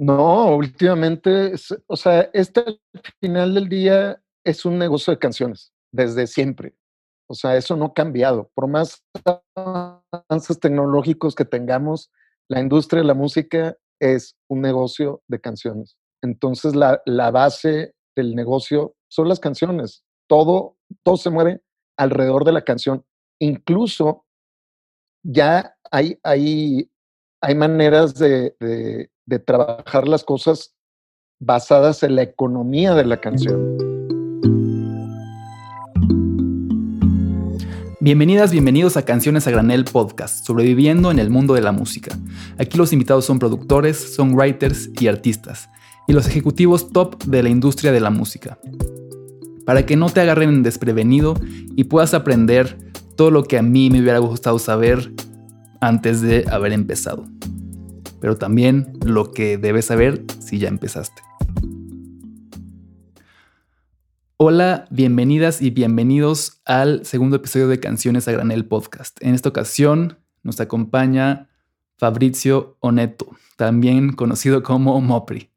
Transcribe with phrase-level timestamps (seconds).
[0.00, 1.52] No, últimamente,
[1.86, 2.80] o sea, este al
[3.20, 6.74] final del día es un negocio de canciones, desde siempre.
[7.28, 8.50] O sea, eso no ha cambiado.
[8.54, 9.04] Por más
[9.54, 12.10] avances tecnológicos que tengamos,
[12.48, 15.98] la industria de la música es un negocio de canciones.
[16.22, 20.02] Entonces, la, la base del negocio son las canciones.
[20.30, 21.60] Todo, todo se mueve
[21.98, 23.04] alrededor de la canción.
[23.38, 24.24] Incluso
[25.22, 26.90] ya hay, hay,
[27.42, 28.56] hay maneras de
[29.38, 30.74] trabajar las cosas
[31.38, 33.78] basadas en la economía de la canción.
[38.02, 42.16] Bienvenidas, bienvenidos a Canciones a Granel Podcast, sobreviviendo en el mundo de la música.
[42.58, 45.68] Aquí los invitados son productores, songwriters y artistas,
[46.08, 48.58] y los ejecutivos top de la industria de la música.
[49.66, 51.34] Para que no te agarren desprevenido
[51.76, 52.78] y puedas aprender
[53.16, 55.12] todo lo que a mí me hubiera gustado saber
[55.80, 57.26] antes de haber empezado
[58.20, 61.22] pero también lo que debes saber si ya empezaste.
[64.36, 69.22] Hola, bienvenidas y bienvenidos al segundo episodio de Canciones a Granel Podcast.
[69.22, 71.48] En esta ocasión nos acompaña
[71.98, 75.50] Fabrizio Oneto, también conocido como Mopri.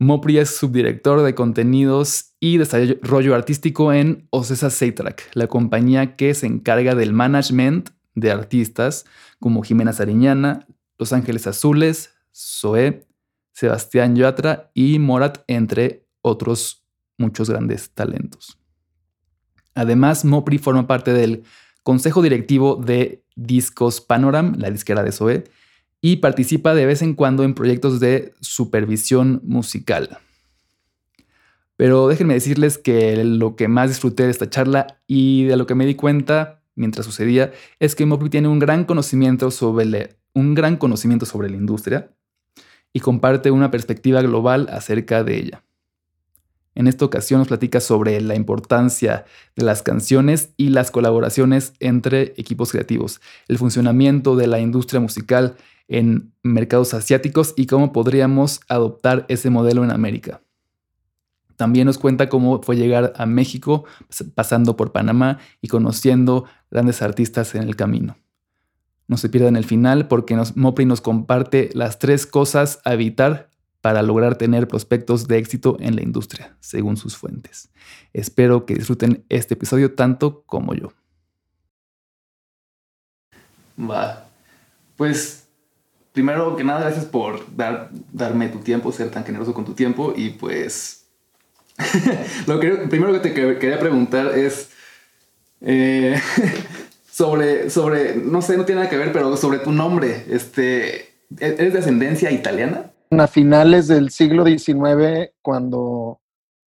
[0.00, 6.46] Mopri es subdirector de contenidos y desarrollo artístico en Ocesa Seitrack, la compañía que se
[6.46, 9.06] encarga del management de artistas
[9.38, 10.66] como Jimena Sariñana,
[10.98, 13.06] los Ángeles Azules, Zoé,
[13.52, 16.84] Sebastián Yatra y Morat, entre otros
[17.16, 18.58] muchos grandes talentos.
[19.74, 21.44] Además, Mopri forma parte del
[21.82, 25.44] consejo directivo de Discos Panoram, la disquera de Zoé,
[26.00, 30.18] y participa de vez en cuando en proyectos de supervisión musical.
[31.76, 35.76] Pero déjenme decirles que lo que más disfruté de esta charla y de lo que
[35.76, 40.76] me di cuenta mientras sucedía es que Mopri tiene un gran conocimiento sobre, un gran
[40.76, 42.10] conocimiento sobre la industria
[42.92, 45.64] y comparte una perspectiva global acerca de ella.
[46.74, 49.24] En esta ocasión nos platica sobre la importancia
[49.56, 55.56] de las canciones y las colaboraciones entre equipos creativos, el funcionamiento de la industria musical
[55.88, 60.40] en mercados asiáticos y cómo podríamos adoptar ese modelo en América.
[61.58, 63.84] También nos cuenta cómo fue llegar a México
[64.36, 68.16] pasando por Panamá y conociendo grandes artistas en el camino.
[69.08, 73.50] No se pierdan el final porque nos, Mopri nos comparte las tres cosas a evitar
[73.80, 77.70] para lograr tener prospectos de éxito en la industria, según sus fuentes.
[78.12, 80.92] Espero que disfruten este episodio tanto como yo.
[83.80, 84.28] Va.
[84.96, 85.48] Pues,
[86.12, 90.12] primero que nada, gracias por dar, darme tu tiempo, ser tan generoso con tu tiempo.
[90.16, 90.97] Y pues,
[92.46, 94.70] lo que, primero que te quería preguntar es,
[95.60, 96.20] eh,
[97.10, 100.24] sobre, sobre, no sé, no tiene nada que ver, pero sobre tu nombre.
[100.28, 102.92] Este, ¿Eres de ascendencia italiana?
[103.10, 106.20] A finales del siglo XIX, cuando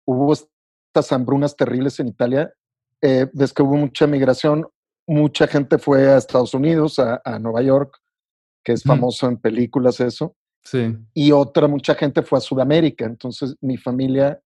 [0.05, 2.53] hubo estas hambrunas terribles en Italia,
[3.01, 4.67] eh, ves que hubo mucha migración,
[5.07, 7.97] mucha gente fue a Estados Unidos, a, Nueva York,
[8.63, 10.35] que es famoso en películas eso.
[10.63, 10.95] Sí.
[11.13, 13.05] Y otra, mucha gente fue a Sudamérica.
[13.05, 14.39] Entonces, mi familia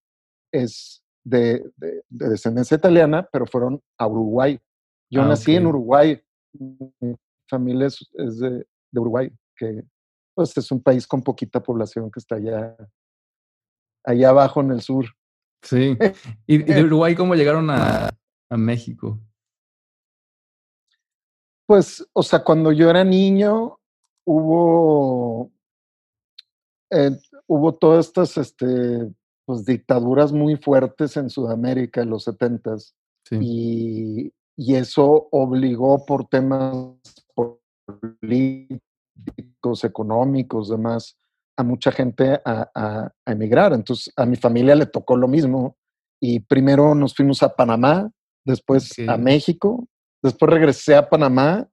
[0.54, 4.60] es de, de descendencia italiana, pero fueron a Uruguay.
[5.10, 6.22] Yo ah, nací en Uruguay,
[6.54, 7.16] mi
[7.50, 9.84] familia es, de, Uruguay, que
[10.36, 12.76] pues es un país con poquita población que está allá,
[14.04, 15.06] allá abajo en el sur.
[15.62, 15.98] Sí.
[16.48, 18.10] ¿Y de Uruguay cómo llegaron a,
[18.50, 19.20] a México?
[21.66, 23.80] Pues, o sea, cuando yo era niño,
[24.26, 25.52] hubo,
[26.92, 27.12] eh,
[27.48, 29.14] hubo todas estas este,
[29.46, 32.96] pues, dictaduras muy fuertes en Sudamérica en los setentas.
[33.26, 33.38] Sí.
[33.42, 36.96] Y, y eso obligó por temas
[38.22, 38.80] políticos,
[39.84, 41.18] económicos, demás,
[41.58, 43.74] a mucha gente a, emigrar.
[43.74, 45.78] Entonces, a mi familia le tocó lo mismo.
[46.22, 48.10] Y primero nos fuimos a Panamá,
[48.46, 49.88] después a México,
[50.22, 51.68] después regresé a Panamá.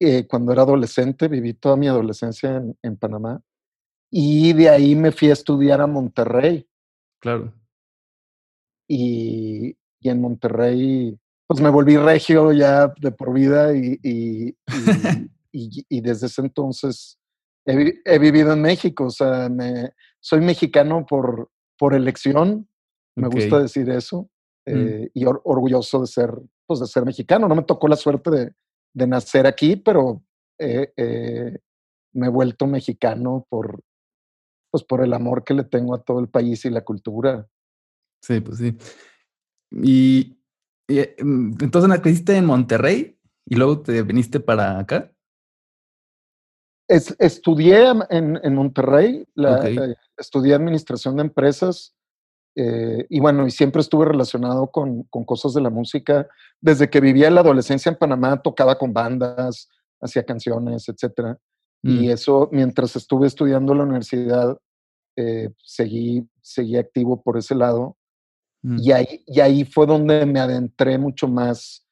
[0.00, 3.40] Eh, cuando era adolescente, viví toda mi adolescencia en, en Panamá.
[4.10, 6.66] Y de ahí me fui a estudiar a Monterrey.
[7.22, 7.54] Claro.
[8.88, 11.18] Y, y en Monterrey
[11.52, 14.56] pues me volví regio ya de por vida y, y,
[16.00, 17.18] desde ese entonces
[17.66, 19.04] he, vivido en México.
[19.04, 22.66] O sea, me, soy mexicano por, por elección,
[23.16, 24.30] me gusta decir eso,
[24.64, 24.70] mm.
[24.74, 26.30] eh, y orgulloso de ser,
[26.66, 27.46] pues, de ser mexicano.
[27.48, 28.52] No me tocó la suerte de,
[28.94, 30.22] de nacer aquí, pero
[30.58, 33.82] me he vuelto mexicano por,
[34.72, 37.46] pues, por el amor que le tengo a todo el país y la cultura.
[38.22, 38.76] Sí, pues sí.
[39.70, 40.38] Y
[40.88, 45.12] eh, mm, entonces naciste en Monterrey y luego te viniste para acá.
[46.88, 51.94] estudié en, Monterrey, eh, estudié administración de empresas
[52.54, 56.28] eh, y bueno, y siempre estuve relacionado con, cosas de la música.
[56.60, 59.68] Desde que vivía en la adolescencia en Panamá, tocaba con bandas,
[60.00, 61.36] hacía canciones, etc.
[61.82, 62.10] Y mm.
[62.10, 64.56] eso, mientras estuve estudiando en la universidad,
[65.16, 67.96] eh, seguí, seguí activo por ese lado.
[68.62, 68.76] Mm.
[68.80, 71.86] Y, ahí, y ahí fue donde me adentré mucho más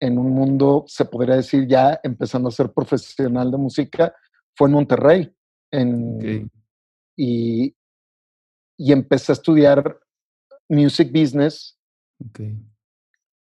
[0.00, 4.14] en un mundo, se podría decir ya empezando a ser profesional de música,
[4.54, 5.32] fue en Monterrey.
[5.72, 6.50] En,
[7.16, 7.74] y,
[8.76, 9.98] y empecé a estudiar
[10.68, 11.78] music business.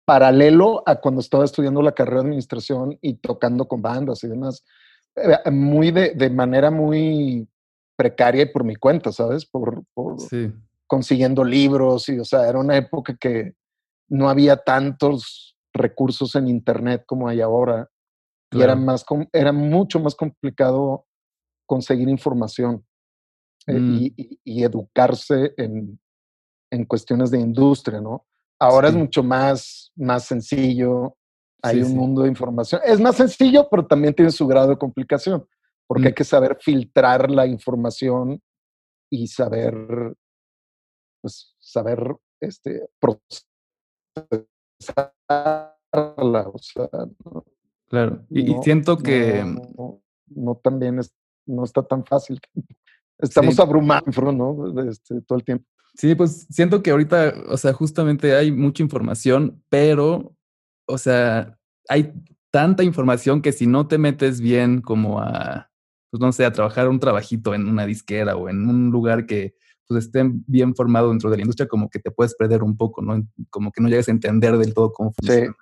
[0.05, 4.64] Paralelo a cuando estaba estudiando la carrera de administración y tocando con bandas y demás.
[5.22, 7.49] Eh, muy de, de manera muy
[7.96, 9.44] precaria y por mi cuenta, ¿sabes?
[9.44, 10.17] Por, por
[10.87, 13.52] consiguiendo libros y, o sea, era una época que
[14.08, 17.88] no había tantos recursos en internet como hay ahora
[18.52, 21.06] y era más era mucho más complicado
[21.67, 22.84] conseguir información
[23.69, 23.96] eh, mm.
[24.00, 26.00] y, y, educarse en,
[26.72, 28.26] en cuestiones de industria, ¿no?
[28.58, 31.17] Ahora es mucho más, más sencillo,
[31.62, 32.80] hay un mundo de información.
[32.84, 35.46] Es más sencillo, pero también tiene su grado de complicación,
[35.86, 36.14] porque hay mm.
[36.14, 38.40] que saber filtrar la información
[39.10, 39.74] y saber,
[41.20, 42.88] pues, saber, este,
[44.18, 46.88] procesarla, o sea,
[47.90, 49.44] Claro, y, siento que...
[50.32, 51.12] No, también es,
[51.44, 52.40] no está tan fácil.
[53.18, 54.80] Estamos abrumados, ¿no?
[54.88, 55.66] Este, todo el tiempo.
[55.94, 60.32] Sí, pues siento que ahorita, o sea, justamente hay mucha información, pero,
[60.90, 61.58] o sea,
[61.88, 62.12] hay
[62.50, 65.70] tanta información que si no te metes bien como a,
[66.10, 69.54] pues no sé, a trabajar un trabajito en una disquera o en un lugar que
[69.87, 73.02] pues esté bien formado dentro de la industria, como que te puedes perder un poco,
[73.02, 73.26] ¿no?
[73.50, 75.54] Como que no llegues a entender del todo cómo funciona.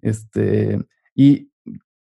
[0.00, 0.84] Este,
[1.14, 1.50] y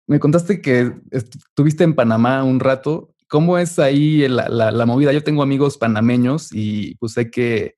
[0.06, 5.12] me contaste que estuviste en Panamá un rato ¿Cómo es ahí la, la, movida?
[5.12, 7.76] Yo tengo amigos panameños y pues sé que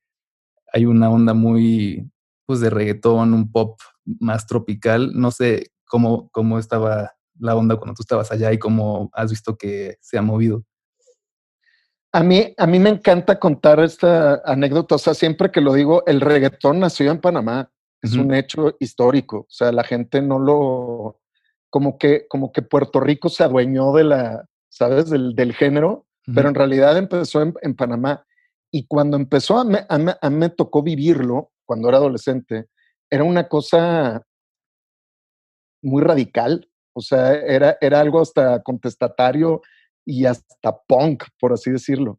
[0.73, 2.09] hay una onda muy
[2.50, 3.79] pues de reggaetón, un pop
[4.19, 5.12] más tropical.
[5.14, 9.56] No sé cómo, cómo estaba la onda cuando tú estabas allá y cómo has visto
[9.56, 10.64] que se ha movido.
[12.11, 14.97] A mí, a mí me encanta contar esta anécdota.
[14.97, 17.70] O sea, siempre que lo digo, el reggaetón nació en Panamá.
[18.02, 19.43] Es un hecho histórico.
[19.43, 21.20] O sea, la gente no lo.
[21.69, 25.08] Como que, como que Puerto Rico se adueñó de la, ¿sabes?
[25.08, 26.05] Del, del género,
[26.35, 28.26] pero en realidad empezó en, en, Panamá.
[28.73, 32.67] Y cuando empezó, a me, a, me, tocó vivirlo cuando era adolescente,
[33.09, 34.27] era una cosa
[35.85, 39.63] muy radical, o sea, era, era algo hasta contestatario
[40.05, 42.19] y hasta punk, por así decirlo.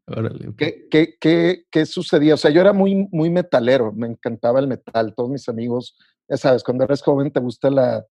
[0.58, 2.36] ¿Qué, qué, qué, qué, sucedía?
[2.36, 5.98] O sea, yo era muy, muy metalero, me encantaba el metal, todos mis amigos,
[6.30, 8.06] ya sabes, cuando eres joven te gusta la,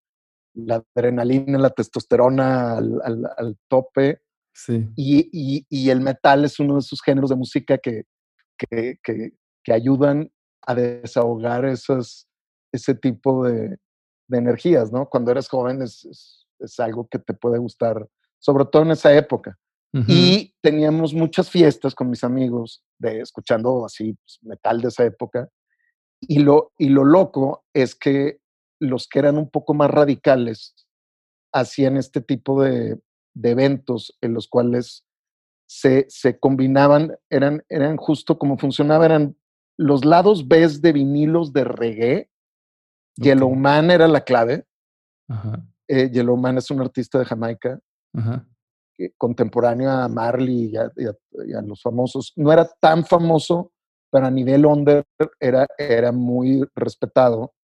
[0.53, 4.21] la adrenalina, la testosterona al, al, al tope.
[4.95, 8.03] Y, y, el metal es uno de esos géneros de música que,
[8.59, 10.31] que, que, ayudan
[10.63, 12.29] a desahogar esas,
[12.73, 13.79] ese tipo de,
[14.29, 15.09] de, energías, ¿no?
[15.09, 18.07] Cuando eres joven es, es, algo que te puede gustar,
[18.39, 19.59] sobre todo en esa época.
[20.07, 25.49] Y teníamos muchas fiestas con mis amigos, de, escuchando así pues, metal de esa época.
[26.21, 28.39] Y lo, y lo loco es que
[28.79, 30.77] los que eran un poco más radicales
[31.53, 33.01] hacían este tipo de,
[33.35, 35.05] de eventos en los cuales
[35.69, 39.37] se, se, combinaban, eran, eran justo como funcionaba, eran
[39.81, 42.31] los lados B de vinilos de reggae.
[43.17, 44.67] Yellow Man era la clave.
[45.29, 45.67] Ajá.
[45.89, 47.81] Eh, Yellow Man es un artista de Jamaica,
[49.17, 52.33] contemporáneo a Marley y a, los famosos.
[52.37, 53.73] No era tan famoso,
[54.11, 55.05] pero a nivel under
[55.41, 57.55] era, era muy respetado.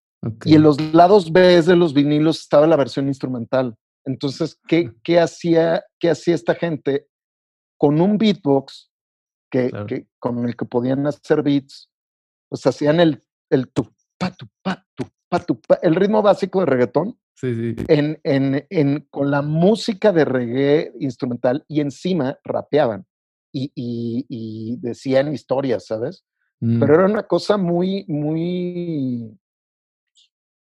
[0.45, 3.77] Y en los lados B de los vinilos estaba la versión instrumental.
[4.07, 7.09] Entonces, ¿qué, qué, hacía, ¿qué hacía esta gente?
[7.79, 8.91] Con un beatbox
[9.51, 11.91] que, que, con el que podían hacer beats,
[12.49, 13.89] pues hacían el, el tu,
[14.19, 17.19] pa, tu, pa, tu, pa, tu, pa, el ritmo básico de reggaetón.
[17.35, 17.85] Sí, sí.
[17.89, 23.07] En, en, en, con la música de reggae instrumental y encima rapeaban
[23.53, 26.25] y, y, y decían historias, ¿sabes?
[26.61, 26.81] Mm.
[26.81, 29.39] Pero era una cosa muy, muy,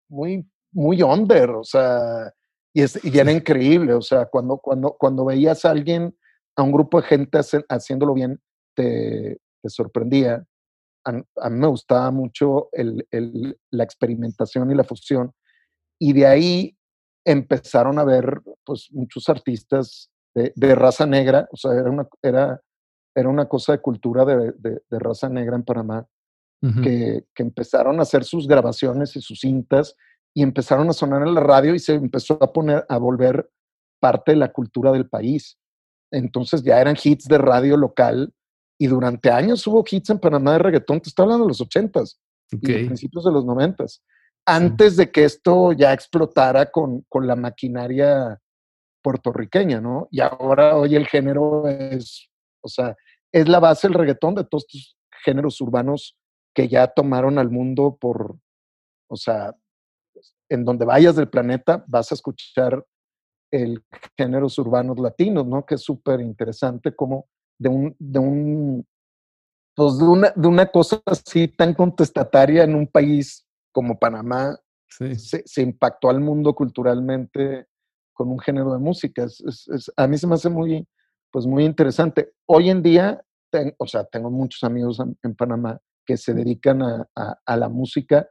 [0.08, 2.32] muy, muy under, o sea,
[2.72, 6.16] y, es, y era increíble, o sea, cuando, cuando, cuando veías a alguien,
[6.54, 8.40] a un grupo de gente haciéndolo bien,
[8.74, 10.44] te, te sorprendía.
[11.04, 11.12] A,
[11.50, 15.32] mí me gustaba mucho el, el, la experimentación y la fusión.
[16.00, 16.76] Y de ahí
[17.25, 22.61] empezaron a ver pues, muchos artistas de, de raza negra, o sea, era una, era,
[23.14, 26.06] era una cosa de cultura de, de, de raza negra en Panamá,
[26.80, 29.97] que, que, empezaron a hacer sus grabaciones y sus cintas
[30.32, 33.50] y empezaron a sonar en la radio y se empezó a poner, a volver
[34.00, 35.59] parte de la cultura del país.
[36.12, 38.32] Entonces ya eran hits de radio local
[38.82, 42.20] y durante años hubo hits en Panamá de reggaetón, te estoy hablando de los ochentas
[42.50, 44.02] y principios de los noventas,
[44.44, 48.40] antes de que esto ya explotara con, con la maquinaria
[49.00, 50.08] puertorriqueña, ¿no?
[50.10, 52.28] Y ahora hoy el género es,
[52.60, 52.96] o sea,
[53.30, 56.18] es la base del reggaetón de todos estos géneros urbanos
[56.52, 58.36] que ya tomaron al mundo por,
[59.08, 59.54] o sea,
[60.48, 62.84] en donde vayas del planeta vas a escuchar
[63.52, 63.84] el
[64.18, 65.64] géneros urbanos latinos, ¿no?
[65.64, 67.28] Que es súper interesante como
[67.62, 68.87] de un, de un,
[69.75, 75.42] pues de una, de una cosa así tan contestataria en un país como Panamá, se,
[75.47, 77.66] se, impactó al mundo culturalmente
[78.12, 79.25] con un género de música.
[79.25, 80.87] Es, es, a mí se me hace muy,
[81.31, 82.33] pues muy interesante.
[82.47, 83.25] Hoy en día,
[83.78, 87.09] o sea, tengo muchos amigos en, Panamá que se dedican a,
[87.47, 88.28] a, la música.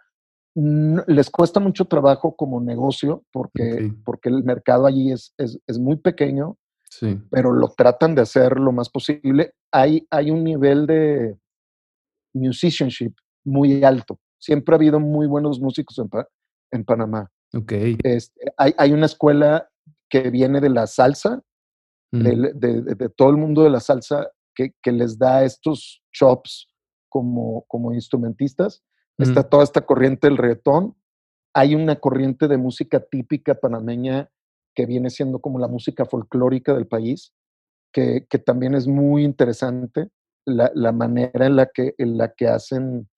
[0.56, 6.58] les cuesta mucho trabajo como negocio porque, porque el mercado allí es, es, muy pequeño,
[6.92, 7.20] sí.
[7.32, 9.54] pero lo tratan de hacer lo más posible.
[9.72, 11.38] Hay, hay un nivel de
[12.34, 14.20] musicianship muy alto.
[14.40, 16.10] Siempre ha habido muy buenos músicos en,
[16.72, 17.30] en Panamá.
[17.54, 17.98] Okay.
[18.04, 19.70] Este, hay, hay, una escuela
[20.10, 21.42] que viene de la salsa,
[22.12, 26.68] de, todo el mundo de la salsa, que, les da estos chops
[27.10, 28.84] como, como instrumentistas.
[29.18, 30.96] Está toda esta corriente del reggaetón.
[31.54, 34.30] Hay una corriente de música típica panameña
[34.76, 37.34] que viene siendo como la música folclórica del país,
[37.92, 40.10] que, también es muy interesante,
[40.46, 43.10] la, manera en la que, en la que hacen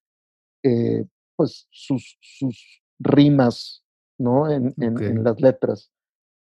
[0.63, 1.05] eh,
[1.35, 3.83] pues sus, sus rimas
[4.17, 4.51] ¿no?
[4.51, 5.91] en, en, las letras.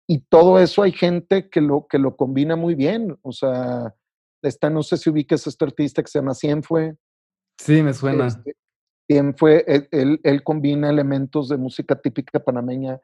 [0.09, 3.19] Y todo eso hay gente que lo, que lo combina muy bien.
[3.23, 3.95] O sea,
[4.43, 6.97] está, no sé si ubiques a este artista que se llama Cienfue.
[7.59, 8.27] Sí, me suena.
[8.27, 8.57] Este,
[9.11, 13.01] Cienfue, él, él, combina elementos de música típica panameña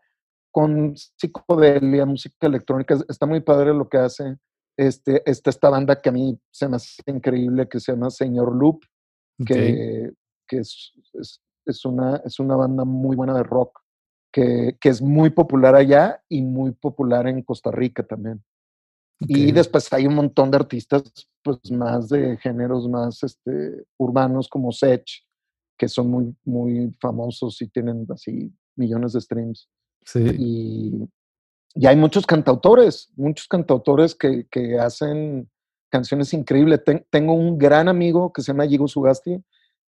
[0.58, 2.98] con psicodelia, música electrónica.
[3.08, 4.38] Está muy padre lo que hace.
[4.76, 8.56] Este, está esta banda que a mí se me hace increíble, que se llama Señor
[8.56, 8.80] Loop,
[9.46, 10.10] que,
[10.48, 13.78] que es, es, es, una, es una banda muy buena de rock
[14.32, 18.42] que, es muy popular allá y muy popular en Costa Rica también.
[19.20, 21.04] Y después hay un montón de artistas,
[21.40, 25.24] pues más de géneros más este, urbanos como Sech,
[25.78, 29.68] que son muy, muy famosos y tienen así millones de streams.
[30.14, 31.08] Y,
[31.86, 35.48] hay muchos cantautores, muchos cantautores que, que hacen
[35.90, 36.82] canciones increíbles.
[37.10, 39.42] tengo un gran amigo que se llama Yigo Sugasti,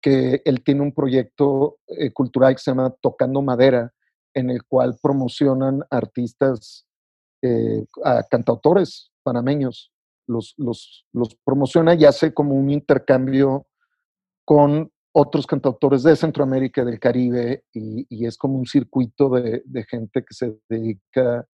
[0.00, 3.92] que él tiene un proyecto eh, cultural que se llama Tocando Madera,
[4.34, 6.86] en el cual promocionan artistas,
[7.42, 7.84] eh,
[8.30, 9.92] cantautores panameños,
[10.26, 13.66] los, los, los promociona y hace como un intercambio
[14.44, 20.34] con otros cantautores de Centroamérica, del Caribe, y, es como un circuito de, gente que
[20.34, 21.46] se dedica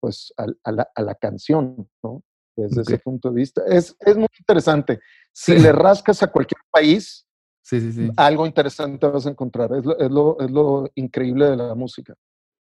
[0.00, 2.22] pues a, la, canción, ¿no?
[2.56, 3.62] Desde ese punto de vista.
[3.66, 5.00] Es, muy interesante.
[5.32, 7.26] Si le rascas a cualquier país,
[7.62, 8.10] Sí, sí, sí.
[8.16, 9.70] Algo interesante vas a encontrar.
[9.76, 12.14] Es lo, es lo, es lo increíble de la música.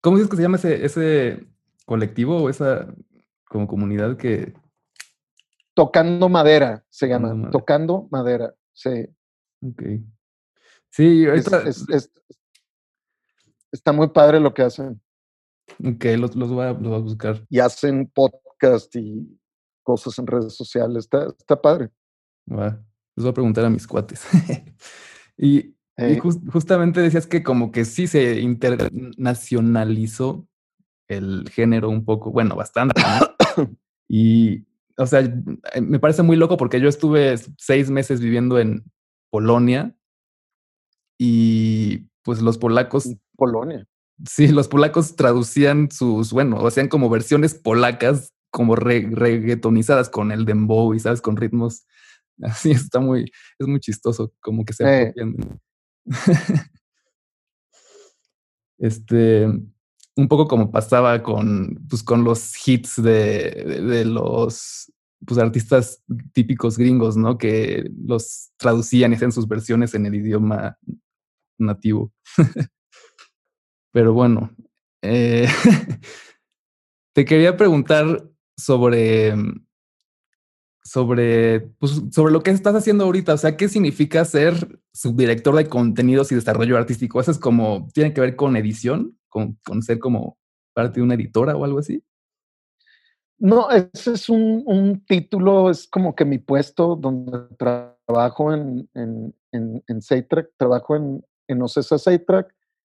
[0.01, 1.45] ¿Cómo dices que se llama ese, ese
[1.85, 2.87] colectivo o esa
[3.45, 4.53] como comunidad que...
[5.75, 7.51] Tocando madera se llama.
[7.51, 9.07] Tocando madera, sí.
[9.61, 9.83] Ok.
[10.89, 11.25] Sí,
[13.71, 15.01] está muy padre lo que hacen.
[15.83, 17.45] Ok, los, los, voy a, los, voy a, buscar.
[17.49, 19.39] Y hacen podcast y
[19.83, 21.05] cosas en redes sociales.
[21.05, 21.89] Está, está padre.
[22.49, 22.81] Va.
[23.15, 24.25] Les voy a preguntar a mis cuates.
[25.37, 25.75] y,
[26.51, 30.47] justamente decías que como que sí se internacionalizó
[31.07, 33.01] el género un poco, bueno, bastante.
[34.07, 38.83] y, o sea, eh, me parece muy loco porque yo estuve seis meses viviendo en
[39.37, 39.95] Polonia
[41.19, 43.07] y pues los polacos...
[43.35, 43.87] Polonia.
[44.27, 50.95] Sí, los polacos traducían sus, bueno, hacían como versiones polacas como reggaetonizadas con el dembow
[50.95, 51.21] y, ¿sabes?
[51.21, 51.85] Con ritmos
[52.41, 55.13] Así está muy, es muy chistoso, como que se
[58.79, 64.91] este, un poco como pasaba con, pues, con los hits de, de, los
[65.25, 67.37] pues, artistas típicos gringos, ¿no?
[67.37, 70.77] Que los traducían y hacían sus versiones en el idioma
[71.57, 72.11] nativo.
[73.91, 74.55] Pero bueno,
[75.01, 75.47] eh,
[77.13, 79.33] te quería preguntar sobre
[80.87, 83.33] sobre, pues, sobre lo que estás haciendo ahorita.
[83.33, 87.19] O sea, ¿qué significa ser subdirector de contenidos y desarrollo artístico?
[87.19, 89.17] ¿Eso es como, tiene que ver con edición?
[89.27, 90.37] ¿Con, con ser como
[90.73, 92.01] parte de una editora o algo así?
[93.39, 99.35] No, ese es un, un título, es como que mi puesto donde trabajo en, en,
[99.51, 99.99] en, en
[100.57, 102.53] trabajo en, en Ocesa Seitrack,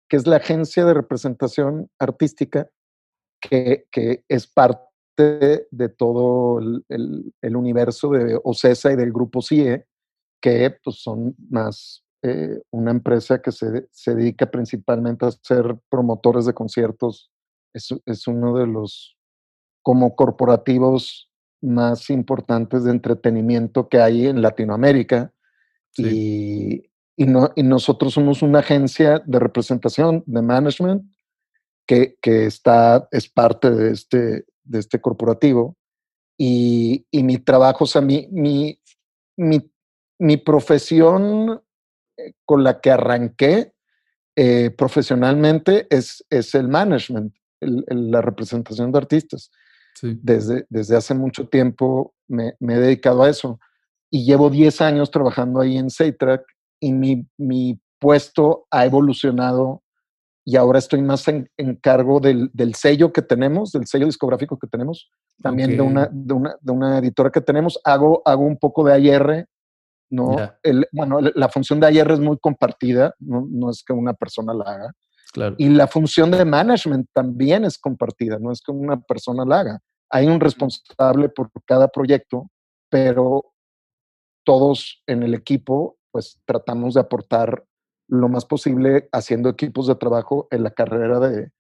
[0.08, 2.68] que es la agencia de representación artística
[3.40, 9.87] que, que es parte de todo el, universo de OCESA y del grupo CIE,
[10.40, 16.46] que pues, son más eh, una empresa que se, se, dedica principalmente a ser promotores
[16.46, 17.30] de conciertos.
[17.75, 19.16] Es, es uno de los
[19.82, 25.32] como corporativos más importantes de entretenimiento que hay en Latinoamérica.
[25.96, 31.04] Y, y, no, y, nosotros somos una agencia de representación, de management,
[31.86, 35.76] que, que, está, es parte de este, de este corporativo.
[36.38, 38.80] Y, y mi trabajo, o sea, mi, mi,
[39.36, 39.70] mi,
[40.18, 41.62] mi profesión
[42.16, 43.72] eh, con la que arranqué
[44.34, 49.50] eh, profesionalmente es, es el management, la representación de artistas.
[50.00, 53.61] Desde, desde hace mucho tiempo me, he dedicado a eso
[54.11, 56.44] y llevo 10 años trabajando ahí en Saytrack
[56.80, 59.82] y mi, mi, puesto ha evolucionado
[60.44, 61.49] y ahora estoy más en,
[61.80, 65.08] cargo del, del, sello que tenemos, del sello discográfico que tenemos,
[65.40, 67.78] también de, una, de, una, de, una, editora que tenemos.
[67.84, 69.46] Hago, hago un poco de AR,
[70.11, 70.37] ¿no?
[70.64, 74.52] El, bueno, la función de AR es muy compartida, no, no es que una persona
[74.52, 74.92] la haga.
[75.56, 79.78] Y la función de management también es compartida, no es que una persona la haga.
[80.10, 82.50] Hay un responsable por cada proyecto,
[82.90, 83.52] pero
[84.44, 87.64] todos en el equipo pues tratamos de aportar
[88.08, 91.50] lo más posible haciendo equipos de trabajo en la carrera de,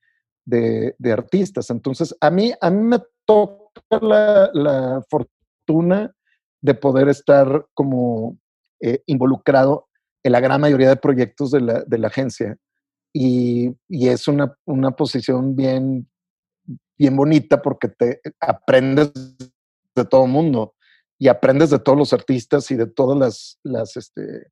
[0.44, 1.70] de, artistas.
[1.70, 6.14] Entonces, a mí, a mí me toca la, la fortuna
[6.60, 8.36] de poder estar como
[8.80, 9.88] eh, involucrado
[10.22, 12.58] en la gran mayoría de proyectos de la, de la agencia
[13.12, 16.08] y, es una, una, posición bien,
[16.98, 19.12] bien bonita porque te aprendes
[19.94, 20.74] de todo el mundo
[21.18, 24.50] y aprendes de todos los artistas y de todas las, las, este,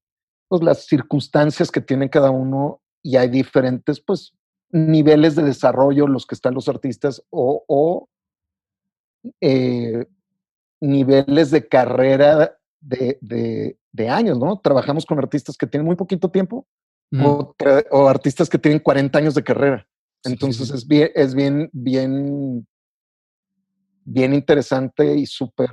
[0.49, 4.33] pues las circunstancias que tiene cada uno y hay diferentes pues
[4.71, 8.09] niveles de desarrollo los que están los artistas o, o
[9.41, 10.07] eh,
[10.81, 14.59] niveles de carrera de, de, de, años, ¿no?
[14.61, 16.67] Trabajamos con artistas que tienen muy poquito tiempo
[17.19, 19.87] o, artistas que tienen 40 años de carrera.
[20.25, 22.67] Entonces es bien, es bien, bien,
[24.05, 25.71] bien interesante y súper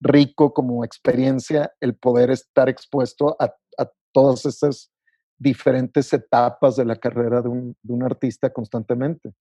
[0.00, 3.54] rico como experiencia el poder estar expuesto a,
[4.10, 4.90] todas esas
[5.38, 9.32] diferentes etapas de la carrera de un, de un artista constantemente.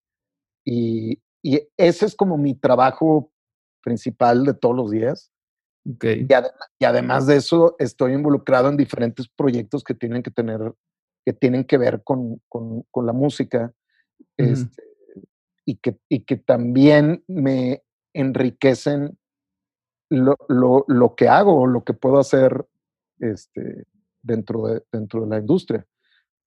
[0.65, 3.31] Y, y, ese es como mi trabajo
[3.81, 5.31] principal de todos los días.
[5.95, 6.27] Okay.
[6.29, 6.33] Y,
[6.79, 10.73] y, además de eso, estoy involucrado en diferentes proyectos que tienen que tener
[11.27, 13.73] que tienen que ver con, con, la música
[14.37, 14.81] este,
[15.65, 19.19] y, que, y que también me enriquecen
[20.07, 22.65] lo, lo, lo, que hago o lo que puedo hacer
[23.19, 23.87] este,
[24.21, 25.85] dentro, de, dentro de la industria.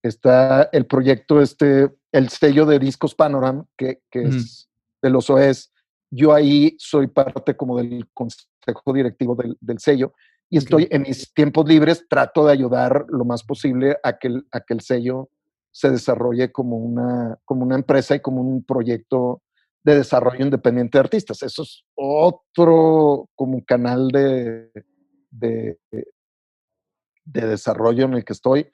[0.03, 4.71] Está el proyecto, este, el sello de discos Panorama, que, que es
[5.03, 5.75] de los OES.
[6.11, 10.15] Yo ahí soy parte como del consejo directivo del, del sello
[10.51, 14.47] y estoy en mis tiempos libres, trato de ayudar lo más posible a que el,
[14.51, 15.31] a que el sello
[15.71, 19.43] se desarrolle como una, como una empresa y como un proyecto
[19.85, 21.45] de desarrollo independiente de artistas.
[21.45, 24.73] Eso es otro como canal de,
[25.31, 25.79] de,
[27.25, 28.73] de desarrollo en el que estoy.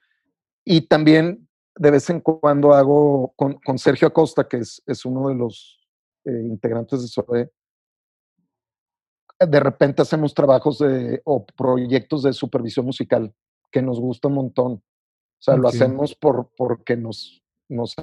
[0.64, 5.28] Y también de vez en cuando hago con, con Sergio Acosta, que es, es uno
[5.28, 5.86] de los
[6.24, 7.50] eh, integrantes de SOE,
[9.38, 13.34] de repente hacemos trabajos de, o proyectos de supervisión musical
[13.70, 14.72] que nos gusta un montón.
[14.72, 14.82] O
[15.38, 17.94] sea, lo hacemos por, porque nos, nos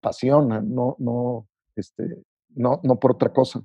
[0.00, 3.62] apasiona, no, no, este, no, no por otra cosa.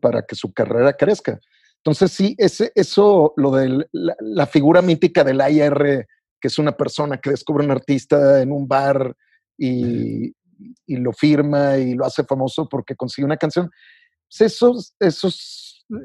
[0.00, 1.40] para que su carrera crezca.
[1.78, 6.06] Entonces, sí, ese, eso, lo de la, figura mítica del AIR,
[6.40, 9.16] que es una persona que descubre un artista en un bar
[9.58, 10.32] y,
[10.86, 13.70] y lo firma y lo hace famoso porque consigue una canción,
[14.28, 15.28] pues eso, eso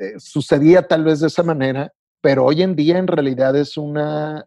[0.01, 4.45] eh, sucedía tal vez de esa manera, pero hoy en día en realidad es una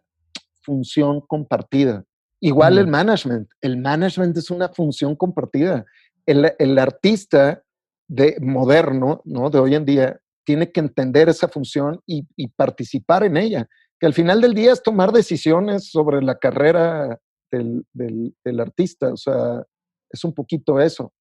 [0.61, 2.05] función compartida.
[2.39, 5.85] Igual el management, el management es una función compartida.
[6.25, 7.63] El, el, artista
[8.07, 9.49] de moderno, ¿no?
[9.49, 13.67] De hoy en día, tiene que entender esa función y, y, participar en ella.
[13.99, 17.19] Que al final del día es tomar decisiones sobre la carrera
[17.51, 19.13] del, del, del artista.
[19.13, 19.63] O sea,
[20.11, 21.13] es un poquito eso.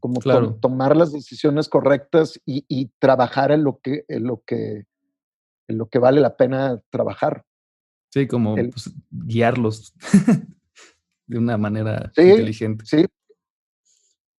[0.00, 0.20] Como
[0.60, 4.84] tomar las decisiones correctas y, y, trabajar en lo que, en lo que
[5.68, 7.44] en lo que vale la pena trabajar.
[8.12, 9.94] Sí, como pues, guiarlos
[11.26, 12.84] de una manera inteligente.
[12.86, 13.04] Sí.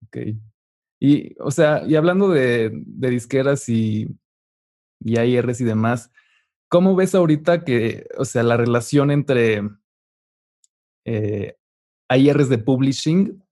[0.05, 0.17] Ok.
[0.99, 4.07] Y, o sea, y hablando de, disqueras y,
[4.99, 6.11] y AIRs y demás,
[6.69, 9.61] ¿cómo ves ahorita que, o sea, la relación entre
[11.05, 11.55] eh,
[12.09, 13.43] AIRs de publishing?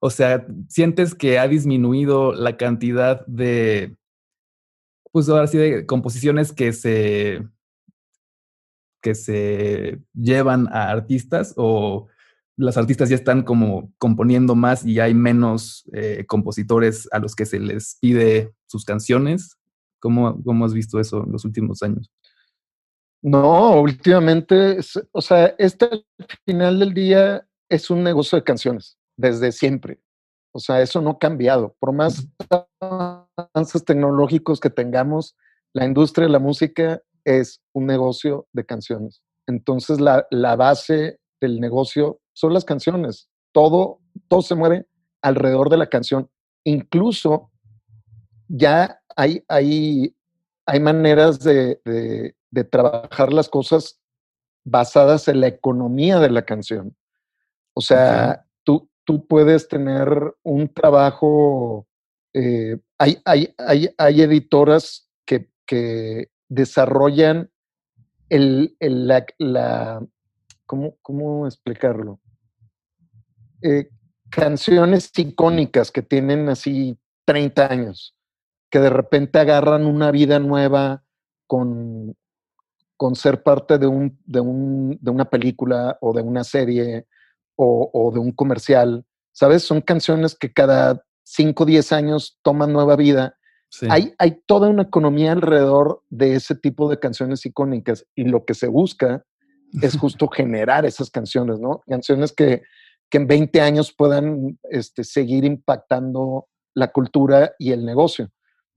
[0.00, 3.96] O sea, ¿sientes que ha disminuido la cantidad de
[5.10, 7.42] pues ahora sí de composiciones que se
[9.00, 12.08] que se llevan a artistas o
[12.56, 17.46] las artistas ya están como componiendo más y hay menos eh, compositores a los que
[17.46, 19.56] se les pide sus canciones.
[20.00, 22.10] ¿Cómo, ¿Cómo, has visto eso en los últimos años?
[23.22, 24.78] No, últimamente,
[25.12, 26.04] o sea, este al
[26.44, 30.00] final del día es un negocio de canciones, desde siempre.
[30.52, 31.76] O sea, eso no ha cambiado.
[31.78, 32.26] Por más
[32.80, 35.36] avances tecnológicos que tengamos,
[35.74, 39.22] la industria de la música es un negocio de canciones.
[39.46, 43.28] Entonces, la, base del negocio son las canciones.
[43.52, 44.86] Todo, todo se mueve
[45.20, 46.30] alrededor de la canción.
[46.64, 47.50] Incluso
[48.46, 50.16] ya hay, hay,
[50.64, 51.80] hay maneras de,
[52.70, 54.00] trabajar las cosas
[54.64, 56.96] basadas en la economía de la canción.
[57.74, 58.44] O sea,
[59.08, 61.86] tú puedes tener un trabajo,
[62.34, 67.50] eh, hay, hay, hay, hay, editoras que, que desarrollan
[68.28, 70.06] el, el la,
[70.66, 72.20] ¿cómo, ¿cómo, explicarlo?
[73.62, 73.88] Eh,
[74.28, 78.14] canciones icónicas que tienen así 30 años,
[78.68, 81.02] que de repente agarran una vida nueva
[81.46, 82.14] con,
[82.98, 87.06] con ser parte de, un, de, un, de una película o de una serie
[87.58, 89.64] o, de un comercial, ¿sabes?
[89.64, 93.36] Son canciones que cada 5 o 10 años toman nueva vida.
[93.90, 98.54] Hay, hay toda una economía alrededor de ese tipo de canciones icónicas y lo que
[98.54, 99.24] se busca
[99.82, 101.82] es justo generar esas canciones, ¿no?
[101.86, 102.62] Canciones que,
[103.10, 108.30] que en 20 años puedan este, seguir impactando la cultura y el negocio.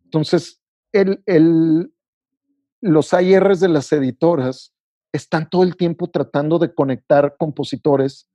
[0.03, 0.59] Entonces,
[0.91, 1.93] el, el,
[2.81, 4.73] los IRs de las editoras
[5.13, 8.30] están todo el tiempo tratando de conectar compositores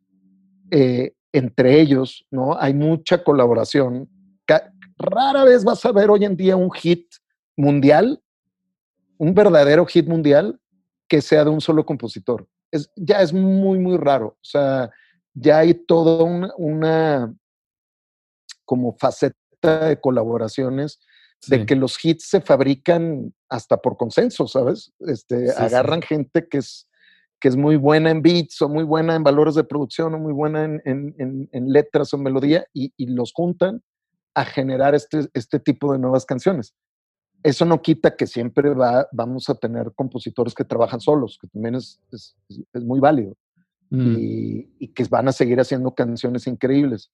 [0.70, 2.58] eh, entre ellos, ¿no?
[2.58, 4.08] Hay mucha colaboración.
[4.98, 7.06] Rara vez vas a ver hoy en día un hit
[7.56, 8.22] mundial,
[9.18, 10.58] un verdadero hit mundial
[11.08, 12.48] que sea de un solo compositor.
[12.70, 14.28] Es, ya es muy, muy raro.
[14.28, 14.90] O sea,
[15.34, 16.24] ya hay toda
[16.56, 17.34] una,
[18.64, 20.98] como faceta de colaboraciones
[21.46, 24.92] de que los hits se fabrican hasta por consenso, ¿sabes?
[25.00, 26.88] Este, agarran gente que es
[27.40, 30.32] que es muy buena en beats o muy buena en valores de producción o muy
[30.32, 33.82] buena en, letras o melodía y, los juntan
[34.34, 36.74] a generar este, este tipo de nuevas canciones.
[37.42, 41.76] Eso no quita que siempre va, vamos a tener compositores que trabajan solos, que también
[41.76, 42.34] es, es,
[42.84, 43.36] muy válido
[43.90, 44.16] mm.
[44.18, 47.12] y, que van a seguir haciendo canciones increíbles.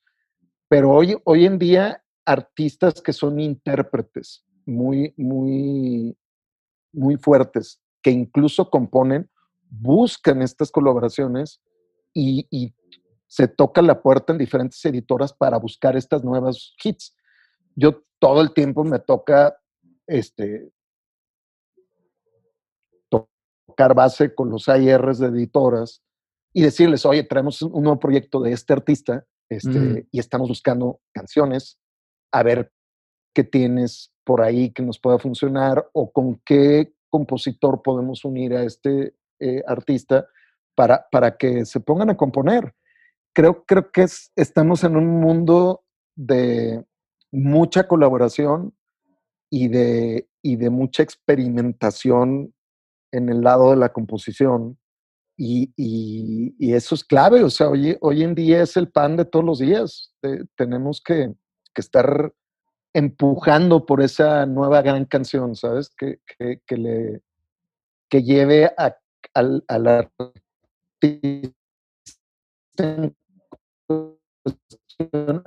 [0.69, 6.17] Pero hoy, hoy en día, artistas que son intérpretes muy, muy,
[6.93, 9.29] muy fuertes, que incluso componen,
[9.73, 11.61] buscan estas colaboraciones
[12.13, 12.75] y,
[13.27, 17.17] se toca la puerta en diferentes editoras para buscar estas nuevas hits.
[17.75, 19.57] Yo todo el tiempo me toca
[20.07, 20.71] este,
[23.09, 26.03] tocar base con los AIRs de editoras
[26.53, 30.09] y decirles, oye, traemos un nuevo proyecto de este artista este, mm.
[30.11, 31.79] y estamos buscando canciones,
[32.33, 32.71] a ver
[33.33, 38.65] qué tienes por ahí que nos pueda funcionar o con qué compositor podemos unir a
[38.65, 40.27] este eh, artista
[40.75, 42.75] para, para que se pongan a componer.
[43.35, 46.85] Creo, creo que es, estamos en un mundo de
[47.31, 48.75] mucha colaboración
[49.51, 52.55] y de, y de mucha experimentación
[53.11, 54.79] en el lado de la composición
[55.37, 59.45] y, eso es clave, o sea, hoy, hoy en día es el pan de todos
[59.45, 60.15] los días.
[60.57, 61.33] tenemos que,
[61.75, 62.33] estar
[62.93, 65.91] empujando por esa nueva gran canción, ¿sabes?
[65.97, 66.21] Que,
[66.67, 67.23] que, le,
[68.11, 68.97] que lleve a,
[69.35, 69.87] al, al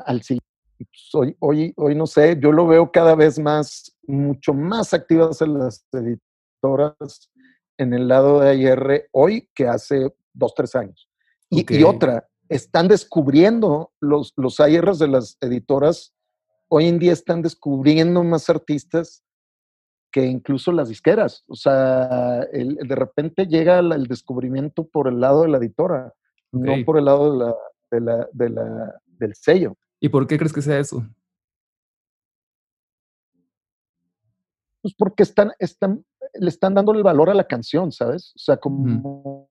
[0.05, 0.45] al siguiente.
[0.77, 5.41] Pues, hoy, hoy, hoy no sé, yo lo veo cada vez más, mucho más activas
[5.41, 7.29] en las editoras
[7.77, 11.09] en el lado de AIR hoy que hace dos, tres años.
[11.49, 16.13] Y, otra, están descubriendo los, los AIRs de las editoras,
[16.67, 19.23] hoy en día están descubriendo más artistas
[20.15, 21.43] que incluso las disqueras.
[21.45, 26.13] O sea, de repente llega el, descubrimiento por el lado de la editora,
[26.53, 27.55] no por el lado de la,
[27.91, 29.75] de la, de la, del sello.
[29.99, 31.05] ¿Y por qué crees que sea eso?
[34.81, 38.31] Pues porque están, están, le están dando el valor a la canción, ¿sabes?
[38.37, 39.49] O sea, como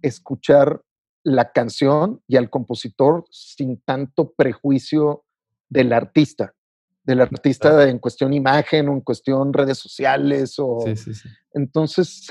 [0.00, 0.80] escuchar
[1.24, 5.26] la canción y al compositor sin tanto prejuicio
[5.68, 6.54] del artista,
[7.04, 10.54] del artista en cuestión imagen o en cuestión redes sociales.
[10.58, 11.28] O, sí, sí, sí.
[11.52, 12.26] Entonces,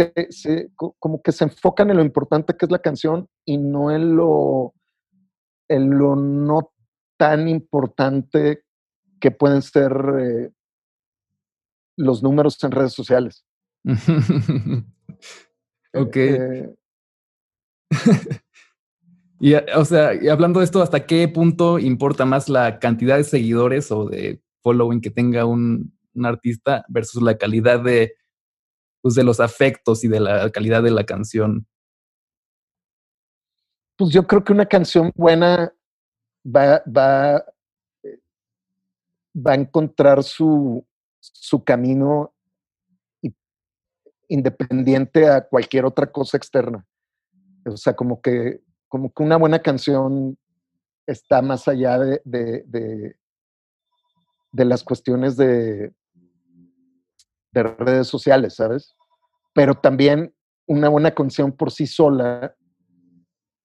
[0.99, 4.73] como que se enfocan en lo importante que es la canción y no en lo,
[5.69, 6.73] en lo no
[7.17, 8.63] tan importante
[9.21, 10.51] que pueden ser eh,
[11.95, 13.45] los números en redes sociales.
[15.93, 16.15] ok.
[16.15, 16.75] Eh,
[19.39, 23.23] y, o sea, y hablando de esto, ¿hasta qué punto importa más la cantidad de
[23.23, 28.15] seguidores o de following que tenga un, artista versus la calidad de,
[29.01, 31.67] pues, de los afectos y de la calidad de la canción?
[33.97, 35.73] Pues yo creo que una canción buena
[36.45, 37.43] va, va,
[39.35, 40.85] va a encontrar su,
[41.19, 42.33] su camino
[44.27, 46.85] independiente a cualquier otra cosa externa.
[47.65, 50.37] O sea, como que, como que una buena canción
[51.05, 53.15] está más allá de,
[54.53, 55.93] las cuestiones de,
[57.51, 58.95] de redes sociales, ¿sabes?
[59.53, 60.33] Pero también
[60.65, 62.55] una buena canción por sí sola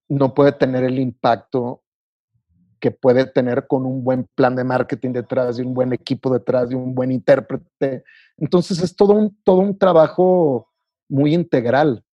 [0.09, 1.83] no puede tener el impacto
[2.81, 6.71] que puede tener con un buen plan de marketing detrás, y un buen equipo detrás,
[6.71, 8.05] y un buen intérprete.
[8.37, 10.69] Entonces es todo un, todo un trabajo
[11.09, 12.05] muy integral.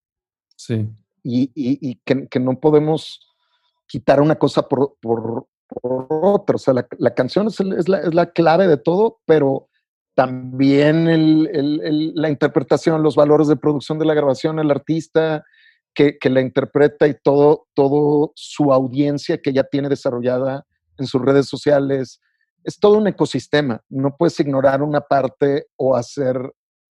[0.55, 0.89] Sí.
[1.23, 3.19] Y, y, que, que, no podemos
[3.88, 6.56] quitar una cosa por, por, por otra.
[6.56, 9.69] O sea, la, la canción es, es, la, es, la, clave de todo, pero
[10.15, 15.43] también el, el, la interpretación, los valores de producción de la grabación, el artista,
[15.95, 20.65] que, la interpreta y todo, todo su audiencia que ya tiene desarrollada
[20.97, 22.19] en sus redes sociales.
[22.63, 23.82] Es todo un ecosistema.
[23.89, 26.38] No puedes ignorar una parte o hacer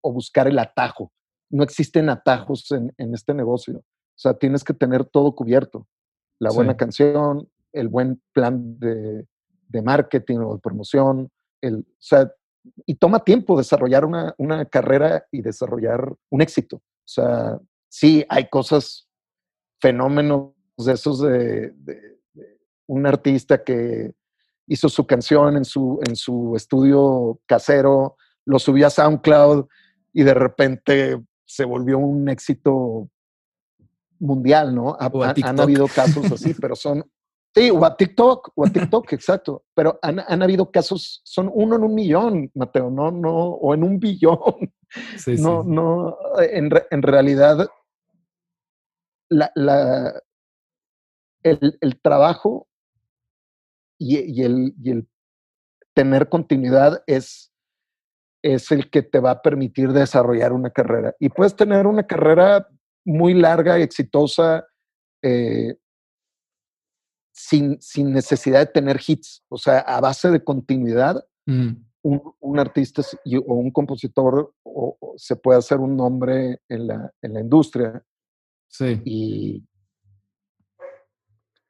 [0.01, 1.11] o buscar el atajo.
[1.49, 3.77] No existen atajos en, este negocio.
[3.77, 5.87] O sea, tienes que tener todo cubierto.
[6.39, 9.25] La buena canción, el buen plan de,
[9.83, 11.29] marketing o de promoción.
[11.61, 12.31] El, o sea,
[12.85, 16.77] y toma tiempo desarrollar una, una carrera y desarrollar un éxito.
[16.77, 17.59] O sea,
[17.89, 19.09] sí hay cosas,
[19.81, 21.73] fenómenos de esos de,
[22.87, 24.13] un artista que
[24.67, 29.65] hizo su canción en su, en su estudio casero, lo subió a SoundCloud
[30.13, 33.09] y de repente se volvió un éxito
[34.19, 34.95] mundial, ¿no?
[34.99, 37.03] han habido casos así, pero son...
[37.55, 39.63] Sí, o a TikTok, o a TikTok, exacto.
[39.75, 43.83] Pero han, han, habido casos, son uno en un millón, Mateo, no, no, o en
[43.83, 44.73] un billón.
[45.17, 45.69] Sí, no, sí.
[45.69, 47.67] no, en, en realidad
[49.29, 50.21] la,
[51.43, 52.67] el, trabajo
[53.99, 55.07] y, el, el,
[55.93, 57.51] tener continuidad es,
[58.43, 61.15] es el que te va a permitir desarrollar una carrera.
[61.19, 62.67] Y puedes tener una carrera
[63.05, 64.65] muy larga y exitosa
[65.21, 65.75] eh,
[67.33, 67.79] sin,
[68.13, 69.43] necesidad de tener hits.
[69.49, 71.71] O sea, a base de continuidad, mm.
[72.03, 73.01] un, artista
[73.45, 74.53] o un compositor
[75.17, 78.03] se puede hacer un nombre en la, en la industria
[78.73, 79.01] Sí.
[79.05, 79.63] Y,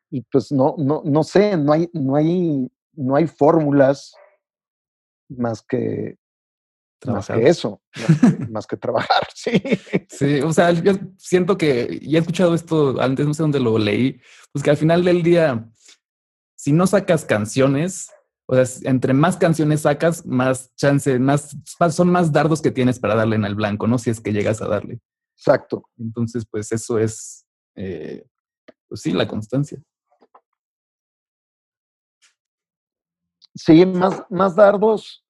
[0.09, 4.15] y pues no, no, no sé, no hay, no hay, no hay fórmulas
[5.27, 6.17] más que,
[7.05, 7.81] más que eso,
[8.49, 9.61] más que, trabajar, sí.
[10.09, 13.77] Sí, o sea, yo siento que, y he escuchado esto antes, no sé dónde lo
[13.77, 14.19] leí,
[14.51, 15.69] pues que al final del día,
[16.55, 18.09] si no sacas canciones,
[18.45, 21.55] o sea, entre más canciones sacas, más chance, más,
[21.91, 23.97] son más dardos que tienes para darle en el blanco, ¿no?
[23.97, 24.99] Si es que llegas a darle.
[25.37, 25.89] Exacto.
[25.97, 28.25] Entonces, pues eso es, eh,
[28.87, 29.81] pues sí, la constancia.
[33.55, 35.22] Sí, más, más dardos.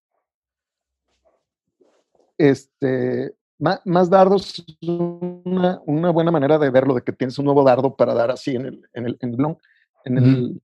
[2.38, 5.80] Este, más, dardos es una,
[6.12, 8.89] buena manera de verlo, de que tienes un nuevo dardo para dar así en el,
[8.93, 9.58] en el, en el,
[10.06, 10.62] en el,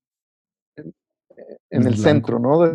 [1.69, 2.65] en, el centro, ¿no?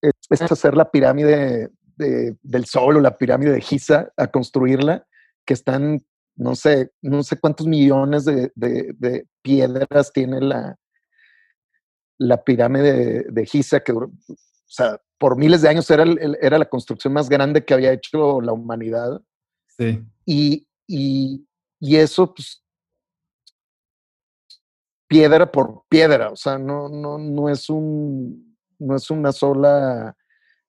[0.00, 5.06] es, hacer la pirámide del Sol o la pirámide de Giza, a construirla,
[5.44, 6.04] que están,
[6.36, 10.76] no sé, no sé cuántos millones de, piedras tiene la,
[12.18, 14.10] la pirámide de, Giza, que, o
[14.66, 16.04] sea, por miles de años era,
[16.40, 19.22] era la construcción más grande que había hecho la humanidad.
[19.76, 20.02] Sí.
[20.24, 21.46] Y, y,
[21.80, 22.62] y eso, pues,
[25.06, 30.16] piedra por piedra, o sea, no, no, no es un, no es una sola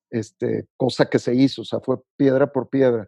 [0.09, 3.07] este, cosa que se hizo, o sea, fue piedra por piedra.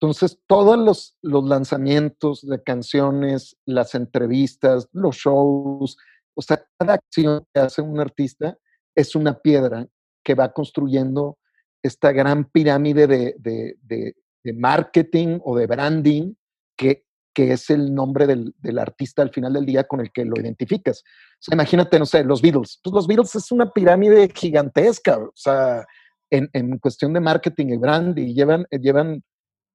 [0.00, 5.96] Entonces, todos los, los lanzamientos de canciones, las entrevistas, los shows,
[6.34, 8.58] o sea, cada acción que hace un artista
[8.94, 9.86] es una piedra
[10.24, 11.38] que va construyendo
[11.82, 16.34] esta gran pirámide de, de, de, de marketing o de branding
[16.76, 17.04] que,
[17.34, 21.02] que es el nombre del, artista al final del día con el que lo identificas.
[21.02, 22.80] O sea, imagínate, no sé, los Beatles.
[22.82, 25.84] Pues los Beatles es una pirámide gigantesca, o sea,
[26.30, 28.34] en, cuestión de marketing y branding.
[28.34, 29.22] Llevan, llevan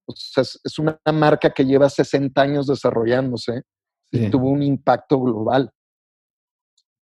[0.09, 3.61] o sea, es una marca que lleva 60 años desarrollándose
[4.11, 5.71] y tuvo un impacto global.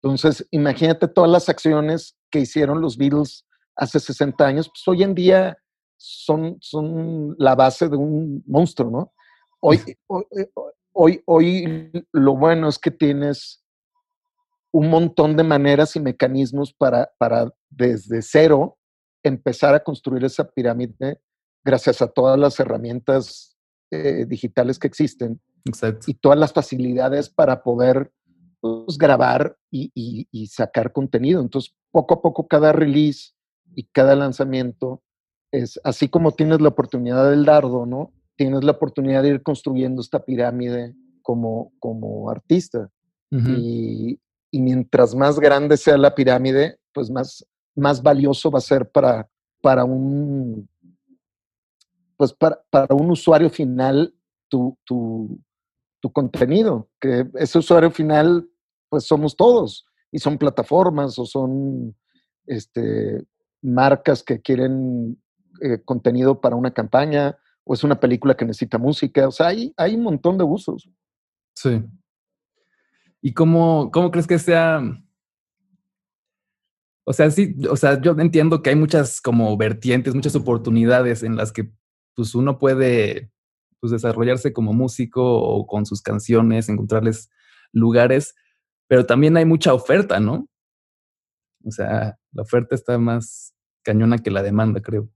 [0.01, 5.13] Entonces, imagínate todas las acciones que hicieron los Beatles hace 60 años, pues hoy en
[5.13, 5.57] día
[5.97, 9.13] son, son la base de un monstruo, ¿no?
[9.59, 9.79] Hoy,
[10.93, 13.63] hoy, hoy, lo bueno es que tienes
[14.71, 18.77] un montón de maneras y mecanismos para, para desde cero
[19.23, 21.19] empezar a construir esa pirámide
[21.65, 23.57] gracias a todas las herramientas
[23.91, 25.41] eh, digitales que existen
[26.07, 28.11] y todas las facilidades para poder
[28.61, 29.91] pues, grabar y,
[30.31, 31.41] y, sacar contenido.
[31.41, 33.31] Entonces, poco a poco cada release
[33.75, 35.01] y cada lanzamiento
[35.51, 38.13] es así como tienes la oportunidad del dardo, ¿no?
[38.35, 42.89] tienes la oportunidad de ir construyendo esta pirámide como, como artista.
[43.31, 44.19] y,
[44.51, 49.27] mientras más grande sea la pirámide, pues más, más valioso va a ser para,
[49.61, 50.69] para un
[52.17, 54.13] pues para, para un usuario final
[54.49, 55.41] tu, tu,
[56.13, 58.47] contenido, que ese usuario final
[58.89, 61.95] pues somos todos y son plataformas o son
[62.45, 63.25] este,
[63.63, 65.19] marcas que quieren
[65.61, 69.27] eh, contenido para una campaña o es una película que necesita música.
[69.27, 70.87] O sea, hay, hay un montón de usos.
[71.55, 71.83] Sí.
[73.19, 74.81] ¿Y cómo, cómo crees que sea?
[77.03, 81.35] O sea, sí, o sea, yo entiendo que hay muchas como vertientes, muchas oportunidades en
[81.35, 81.71] las que
[82.15, 83.31] pues uno puede
[83.79, 87.29] pues, desarrollarse como músico o con sus canciones, encontrarles
[87.71, 88.35] lugares,
[88.87, 90.47] pero también hay mucha oferta, ¿no?
[91.63, 95.09] O sea, la oferta está más cañona que la demanda, creo.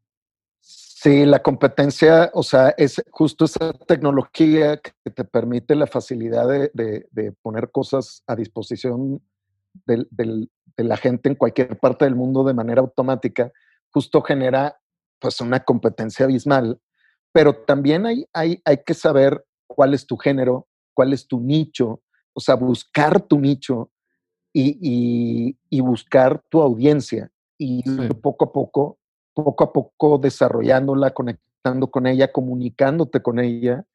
[0.62, 7.36] Sí, la competencia, o sea, es justo esa tecnología que te permite la facilidad de,
[7.42, 9.22] poner cosas a disposición
[9.86, 13.52] de la gente en cualquier parte del mundo de manera automática,
[13.92, 14.78] justo genera
[15.20, 16.80] pues una competencia abismal,
[17.32, 22.02] pero también hay, hay, hay que saber cuál es tu género, cuál es tu nicho,
[22.34, 23.92] o sea, buscar tu nicho
[24.54, 27.84] y, buscar tu audiencia y
[28.22, 29.00] poco a poco
[29.44, 33.86] poco a poco desarrollándola, conectando con ella, comunicándote con ella.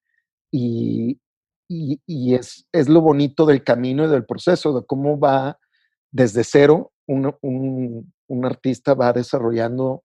[0.50, 1.20] Y,
[1.68, 5.58] y, es, es, lo bonito del camino y del proceso, de cómo va
[6.12, 10.03] desde cero un, un, artista va desarrollando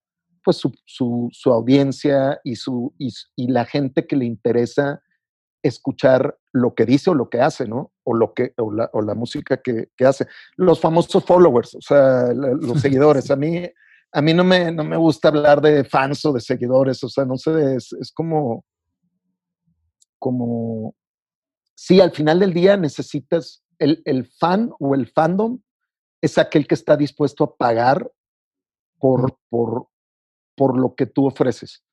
[0.50, 3.12] pues su, su, su audiencia y, su, y,
[3.52, 5.00] la gente que le interesa
[5.62, 7.92] escuchar lo que dice o lo que hace, ¿no?
[8.04, 10.26] O, lo que, o, la, o la música que, que, hace.
[10.56, 13.30] Los famosos followers, o sea, los seguidores.
[13.30, 13.64] A mí,
[14.12, 17.26] a mí no me, no me gusta hablar de fans o de seguidores, o sea,
[17.26, 18.66] no sé, es, es como,
[20.18, 20.96] como,
[21.76, 25.60] sí, al final del día necesitas, el, el, fan o el fandom
[26.23, 28.12] es aquel que está dispuesto a pagar
[28.98, 29.90] por, por,
[30.60, 31.86] por lo que tú ofreces.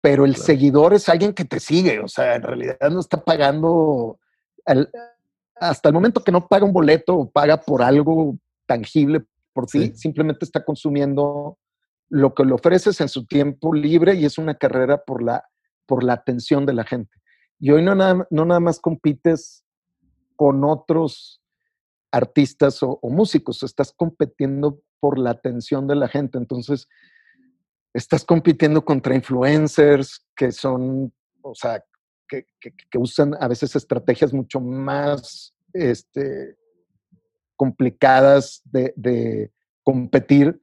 [0.00, 4.18] Pero el seguidor es alguien que te sigue, o sea, en realidad no está pagando,
[5.56, 9.92] hasta el momento que no paga un boleto o paga por algo tangible por ti,
[9.94, 11.58] simplemente está consumiendo
[12.08, 15.44] lo que le ofreces en su tiempo libre y es una carrera por la,
[15.84, 17.14] por la atención de la gente.
[17.58, 19.62] Y hoy no nada, no nada más compites
[20.36, 21.42] con otros
[22.12, 26.38] artistas o, músicos, estás compitiendo por la atención de la gente.
[26.38, 26.88] Entonces,
[27.92, 31.12] estás compitiendo contra influencers que son,
[31.42, 31.82] o sea,
[32.28, 36.56] que, que, que usan a veces estrategias mucho más este,
[37.56, 39.50] complicadas de,
[39.82, 40.62] competir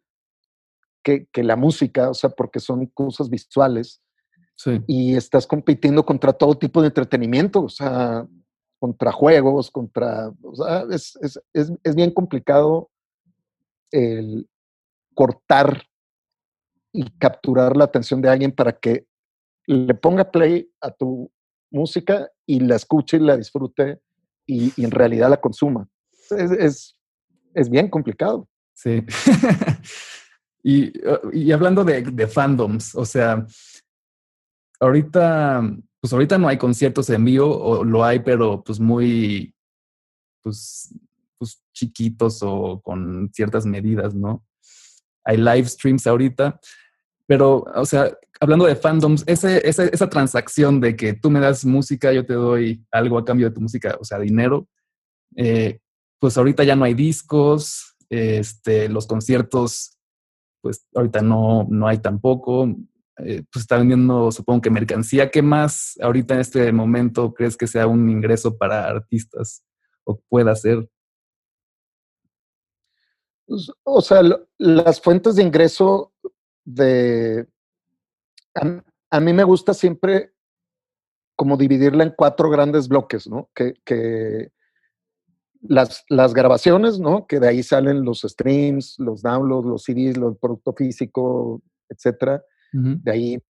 [1.03, 4.01] que, la música, o sea, porque son cosas visuales.
[4.87, 8.27] Y estás compitiendo contra todo tipo de entretenimiento, o sea,
[8.79, 12.89] contra juegos, contra, o sea, es, es, es, es bien complicado
[13.91, 14.49] el
[15.13, 15.83] cortar
[16.97, 19.05] y capturar la atención de alguien para que
[19.67, 21.31] le ponga play a tu
[21.69, 24.01] música y la escuche y la disfrute
[24.47, 25.87] y, en realidad la consuma.
[26.31, 26.95] Es,
[27.53, 28.49] es, bien complicado.
[28.73, 29.05] Sí.
[30.63, 30.91] y,
[31.33, 33.45] y, hablando de, de, fandoms, o sea,
[34.79, 35.61] ahorita,
[36.01, 39.53] pues ahorita no hay conciertos en vivo, o lo hay, pero pues muy,
[40.41, 40.95] pues,
[41.37, 44.43] pues chiquitos o con ciertas medidas, ¿no?
[45.23, 46.59] Hay live streams ahorita,
[47.27, 52.11] pero, o sea, hablando de fandoms, ese, esa transacción de que tú me das música,
[52.13, 54.67] yo te doy algo a cambio de tu música, o sea, dinero,
[55.35, 55.79] eh,
[56.19, 59.97] pues ahorita ya no hay discos, este, los conciertos,
[60.61, 62.75] pues ahorita no, no hay tampoco.
[63.19, 65.31] Eh, pues está vendiendo, supongo que mercancía.
[65.31, 69.63] ¿Qué más ahorita en este momento crees que sea un ingreso para artistas
[70.03, 70.87] o pueda ser?
[73.47, 74.21] Pues, o sea,
[74.57, 76.13] las fuentes de ingreso
[76.67, 77.47] de...
[79.09, 80.33] A, mí me gusta siempre
[81.35, 83.49] como dividirla en cuatro grandes bloques, ¿no?
[83.53, 84.51] Que,
[85.61, 87.27] las, las, grabaciones, ¿no?
[87.27, 92.43] Que de ahí salen los streams, los downloads, los CDs, los producto físico, etcétera.
[92.71, 93.43] De ahí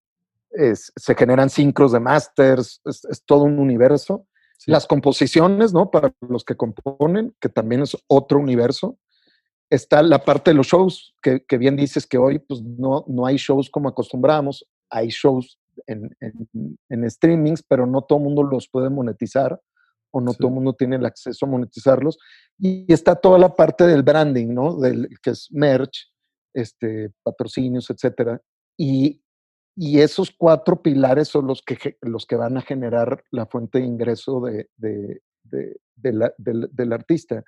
[0.76, 4.28] se generan sincros de masters, es, todo un universo.
[4.66, 5.92] Las composiciones, ¿no?
[5.92, 8.98] Para los que componen, que también es otro universo
[9.70, 13.38] está la parte de los shows, que, bien dices que hoy pues, no, no hay
[13.38, 16.16] shows como acostumbramos, hay shows en,
[16.90, 19.60] en, streamings, pero no todo el mundo los puede monetizar
[20.12, 22.18] o no todo el mundo tiene el acceso a monetizarlos.
[22.58, 24.78] Y está toda la parte del branding, ¿no?
[24.78, 26.10] Del, que es merch,
[26.54, 28.42] este, patrocinios, etcétera.
[28.78, 29.22] Y,
[29.76, 33.86] y esos cuatro pilares son los que, los que van a generar la fuente de
[33.86, 37.44] ingreso de, de, de la, del artista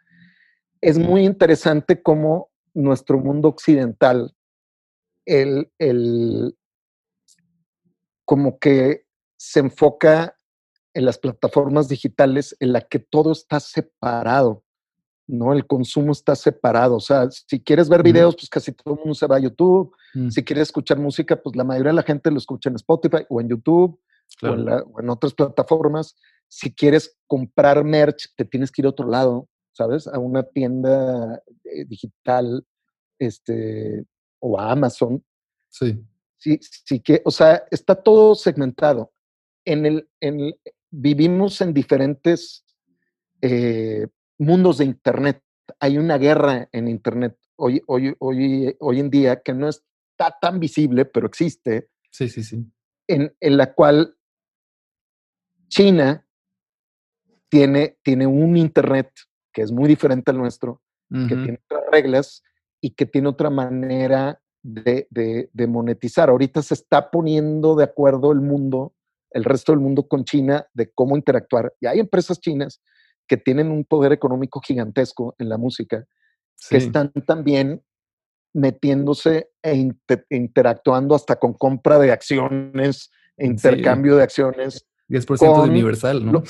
[0.82, 4.34] es muy interesante cómo nuestro mundo occidental,
[5.25, 6.55] el,
[8.25, 9.05] como que
[9.38, 10.36] se enfoca
[10.93, 14.63] en las plataformas digitales en la que todo está separado,
[15.28, 15.53] ¿no?
[15.53, 16.95] El consumo está separado.
[16.95, 19.93] O sea, si quieres ver videos, pues casi todo el mundo se va a YouTube.
[20.13, 20.30] Mm.
[20.30, 23.41] Si quieres escuchar música, pues la mayoría de la gente lo escucha en Spotify o
[23.41, 23.99] en YouTube
[24.41, 26.15] o, en o, en otras plataformas.
[26.47, 29.47] Si quieres comprar merch, te tienes que ir a otro lado.
[29.78, 30.07] ¿Sabes?
[30.07, 32.65] A una tienda eh, digital,
[33.19, 34.05] este,
[34.39, 35.23] o a Amazon.
[35.69, 36.03] Sí.
[36.39, 39.13] Sí, sí que, o sea, está todo segmentado.
[39.65, 40.53] En el, en
[40.89, 42.65] vivimos en diferentes
[43.41, 44.07] eh,
[44.38, 45.43] mundos de Internet.
[45.80, 50.59] Hay una guerra en Internet hoy, hoy, hoy, hoy en día que no está tan
[50.59, 51.89] visible, pero existe.
[52.11, 52.65] Sí, sí, sí.
[53.07, 54.15] En, en la cual
[55.67, 56.25] China
[57.49, 59.11] tiene, tiene un Internet
[59.58, 62.43] que es muy diferente al nuestro, que tiene otras reglas
[62.80, 66.30] y que tiene otra manera de, de, monetizar.
[66.30, 68.93] Ahorita se está poniendo de acuerdo el mundo,
[69.32, 71.74] el resto del mundo con China, de cómo interactuar.
[71.80, 72.84] Y hay empresas chinas
[73.28, 76.05] que tienen un poder económico gigantesco en la música,
[76.70, 77.82] que están también
[78.53, 79.89] metiéndose e
[80.30, 86.43] interactuando hasta con compra de acciones, intercambio de acciones 10% de Universal, ¿no?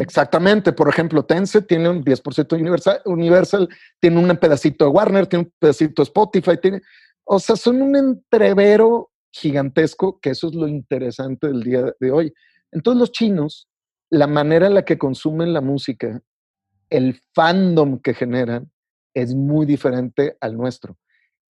[0.00, 0.72] exactamente.
[0.72, 3.68] Por ejemplo, Tencent tiene un 10% de Universal, Universal
[4.00, 6.82] tiene un pedacito de Warner, tiene un pedacito de Spotify, tiene,
[7.24, 12.34] o sea, son un entrevero gigantesco, que eso es lo interesante del día de hoy.
[12.72, 13.68] Entonces los chinos,
[14.10, 16.20] la manera en la que consumen la música,
[16.90, 18.70] el fandom que generan,
[19.14, 20.96] es muy diferente al nuestro.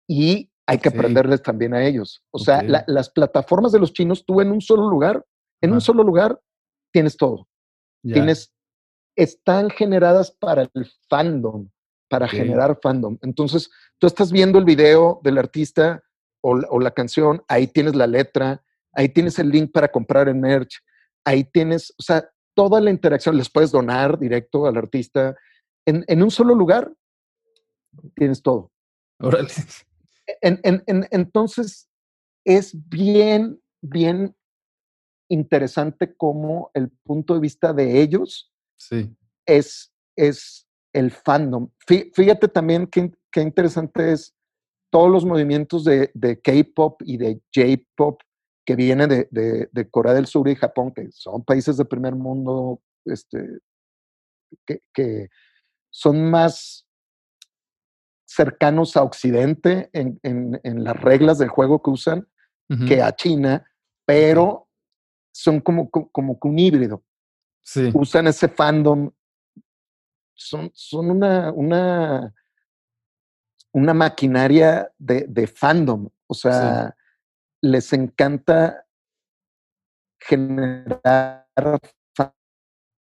[0.07, 2.22] Y hay que aprenderles también a ellos.
[2.30, 5.24] O sea, las plataformas de los chinos, tú en un solo lugar
[5.61, 6.40] en un solo lugar
[6.92, 7.48] tienes todo.
[8.02, 8.54] Tienes,
[9.16, 11.68] están generadas para el fandom,
[12.09, 13.18] para generar fandom.
[13.22, 16.02] Entonces, tú estás viendo el video del artista
[16.40, 20.80] o, la canción, ahí tienes la letra, ahí tienes el link para comprar el merch,
[21.24, 25.36] ahí tienes, o sea, toda la interacción, les puedes donar directo al artista.
[25.86, 26.92] En, en un solo lugar
[28.14, 28.72] tienes todo.
[29.20, 29.48] Órale.
[30.40, 31.88] entonces,
[32.44, 34.34] es bien, bien
[35.29, 39.14] interesante cómo el punto de vista de ellos sí.
[39.47, 41.70] es, es el fandom.
[41.87, 44.35] Fíjate también qué, qué interesante es
[44.91, 48.20] todos los movimientos de, de K-pop y de J-pop
[48.64, 52.14] que vienen de, de, de, Corea del Sur y Japón, que son países de primer
[52.14, 53.61] mundo, este,
[54.66, 55.29] que, que
[55.91, 56.87] son más
[58.26, 60.20] cercanos a Occidente en,
[60.62, 62.29] las reglas del juego que usan
[62.87, 63.64] que a China,
[64.05, 64.68] pero
[65.39, 67.05] son como, como, un híbrido.
[67.95, 69.09] Usan ese fandom.
[70.34, 72.34] Son, son una, una,
[73.72, 76.09] una maquinaria de, fandom.
[76.26, 76.93] O sea,
[77.61, 78.84] les encanta
[80.18, 81.47] generar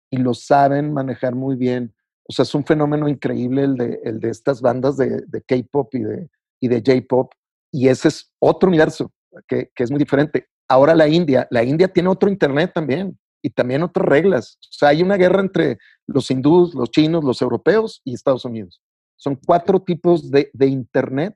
[0.09, 1.95] y lo saben manejar muy bien.
[2.27, 5.93] O sea, es un fenómeno increíble el de, el de estas bandas de, de K-pop
[5.93, 7.33] y de, y de J-pop.
[7.71, 9.13] Y ese es otro universo
[9.47, 10.47] que, es muy diferente.
[10.67, 14.57] Ahora la India, la India tiene otro Internet también y también otras reglas.
[14.61, 15.77] O sea, hay una guerra entre
[16.07, 18.81] los hindús, los chinos, los europeos y Estados Unidos.
[19.17, 21.35] Son cuatro tipos de, Internet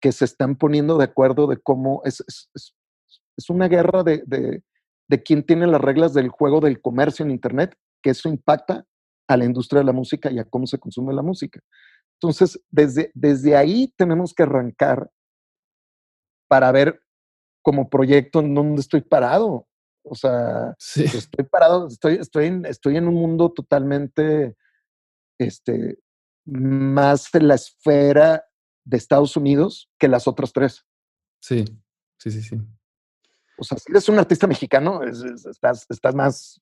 [0.00, 2.74] que se están poniendo de acuerdo de cómo es, es,
[3.36, 4.62] es una guerra de, de,
[5.08, 8.84] de quién tiene las reglas del juego del comercio en Internet, que eso impacta
[9.28, 11.60] a la industria de la música y a cómo se consume la música.
[12.20, 15.10] Entonces, desde, desde ahí tenemos que arrancar
[16.52, 17.02] para ver
[17.62, 19.66] como proyecto en dónde estoy parado.
[20.04, 24.54] O sea, estoy parado, estoy, estoy, en, estoy en un mundo totalmente
[25.38, 25.98] este,
[26.44, 28.44] más en la esfera
[28.84, 30.84] de Estados Unidos que las otras tres.
[31.40, 31.64] Sí,
[32.18, 32.60] sí, sí, sí.
[33.56, 36.60] O sea, si eres un artista mexicano, estás, estás más,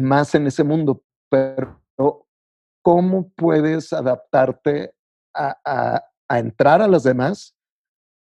[0.00, 1.82] más en ese mundo, pero
[2.82, 4.94] ¿cómo puedes adaptarte
[5.34, 7.56] a, entrar a las demás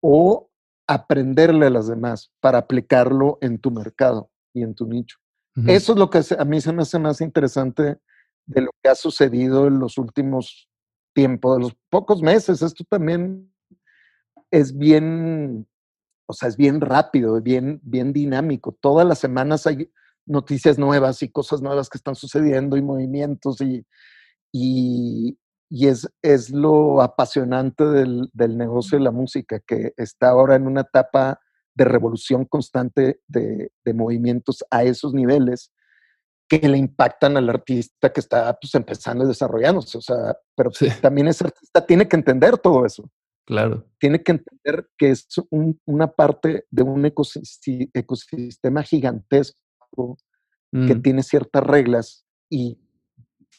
[0.02, 0.51] o
[0.94, 5.18] aprenderle a las demás para aplicarlo en tu mercado y en tu nicho?
[5.68, 7.98] Eso es lo que a mí se me hace más interesante
[8.46, 10.70] de lo que ha sucedido en los últimos
[11.14, 12.62] tiempos, de los pocos meses.
[12.62, 13.54] Esto también
[14.50, 15.68] es bien
[16.32, 18.72] o sea, es bien rápido, bien, bien dinámico.
[18.80, 19.92] Todas las semanas hay
[20.26, 23.86] noticias nuevas y cosas nuevas que están sucediendo y movimientos y,
[24.54, 25.38] y,
[25.72, 30.82] es, es, lo apasionante del, del, negocio de la música, que está ahora en una
[30.82, 31.40] etapa
[31.74, 35.72] de revolución constante de, de movimientos a esos niveles
[36.50, 39.98] que le impactan al artista que está pues, empezando y desarrollándose.
[39.98, 40.70] O sea, pero
[41.02, 43.10] también ese artista tiene que entender todo eso.
[43.46, 43.86] Claro.
[43.98, 45.28] Tiene que entender que es
[45.86, 50.18] una parte de un ecosistema gigantesco
[50.72, 51.02] que mm.
[51.02, 52.80] tiene ciertas reglas y,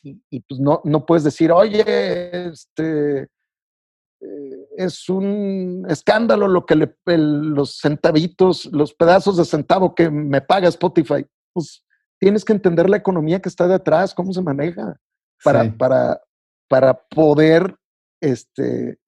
[0.03, 6.97] y, pues no, no puedes decir, oye, este, eh, es un escándalo lo que le,
[7.07, 11.25] los centavitos, los pedazos de centavo que me paga Spotify.
[11.53, 11.85] Pues
[12.19, 14.97] tienes que entender la economía que está detrás, cómo se maneja,
[15.45, 16.21] para, para,
[16.69, 17.77] para poder
[18.21, 18.99] este,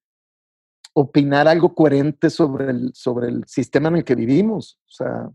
[0.93, 4.79] opinar algo coherente sobre el, sobre el sistema en el que vivimos.
[4.87, 5.29] O sea.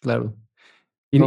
[0.00, 0.34] Claro.
[1.14, 1.26] ¿Y no,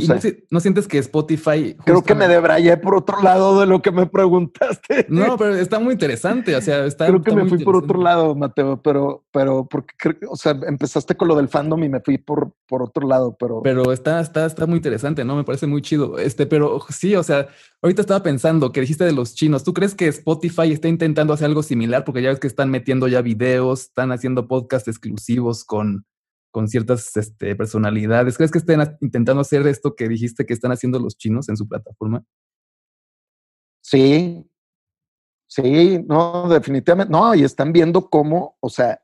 [0.50, 1.78] no, sientes que Spotify...
[1.86, 5.06] Creo que me debrayé por otro lado de lo que me preguntaste.
[5.18, 7.08] No, pero está muy interesante, o sea, está...
[7.08, 11.30] Creo que me fui por otro lado, Mateo, pero, pero porque, o sea, empezaste con
[11.30, 13.62] lo del fandom y me fui por, por otro lado, pero...
[13.64, 15.38] Pero está, está, está muy interesante, ¿no?
[15.38, 16.18] Me parece muy chido.
[16.18, 17.48] Este, pero sí, o sea,
[17.82, 19.64] ahorita estaba pensando que dijiste de los chinos.
[19.64, 22.04] ¿Tú crees que Spotify está intentando hacer algo similar?
[22.04, 26.06] Porque ya ves que están metiendo ya videos, están haciendo podcasts exclusivos con
[26.58, 28.36] con ciertas este, personalidades.
[28.36, 31.68] ¿Crees que estén intentando hacer esto que dijiste que están haciendo los chinos en su
[31.68, 32.26] plataforma?
[33.84, 34.44] Sí,
[35.48, 39.00] sí, no, definitivamente, no, y están viendo cómo, o sea,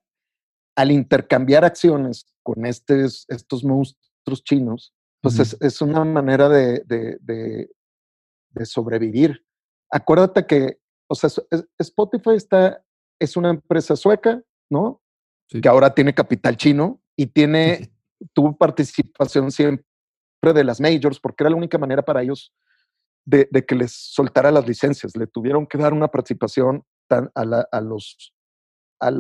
[0.76, 9.46] al intercambiar acciones con estos, estos monstruos chinos, pues es, una manera de, de, sobrevivir.
[9.92, 11.30] Acuérdate que, o sea,
[11.78, 12.84] Spotify está,
[13.20, 14.42] es una empresa sueca,
[14.72, 15.04] ¿no?
[15.50, 17.92] Que ahora tiene capital chino, y tiene,
[18.34, 19.86] tuvo participación siempre
[20.42, 22.54] de las majors, porque era la única manera para ellos
[23.26, 25.16] de, que les soltara las licencias.
[25.16, 28.34] Le tuvieron que dar una participación tan a, los,
[29.00, 29.12] a,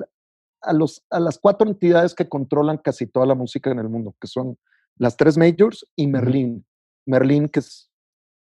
[0.73, 4.27] los, a las cuatro entidades que controlan casi toda la música en el mundo, que
[4.27, 4.57] son
[4.97, 6.65] las tres majors y Merlin.
[7.05, 7.91] Merlin, que es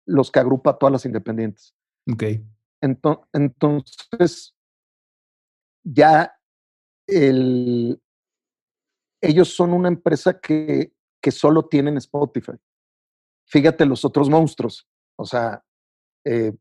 [0.06, 1.76] los que agrupa todas las independientes.
[2.12, 2.24] Ok.
[3.34, 4.54] entonces,
[5.84, 6.38] ya
[7.08, 8.02] el,
[9.24, 12.54] ellos son una empresa que, que solo tienen Spotify.
[13.48, 14.88] Fíjate los otros monstruos.
[15.16, 15.64] O sea,
[16.26, 16.54] eh,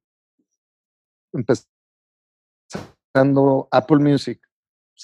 [1.32, 1.68] empezando
[3.70, 4.40] Apple Music.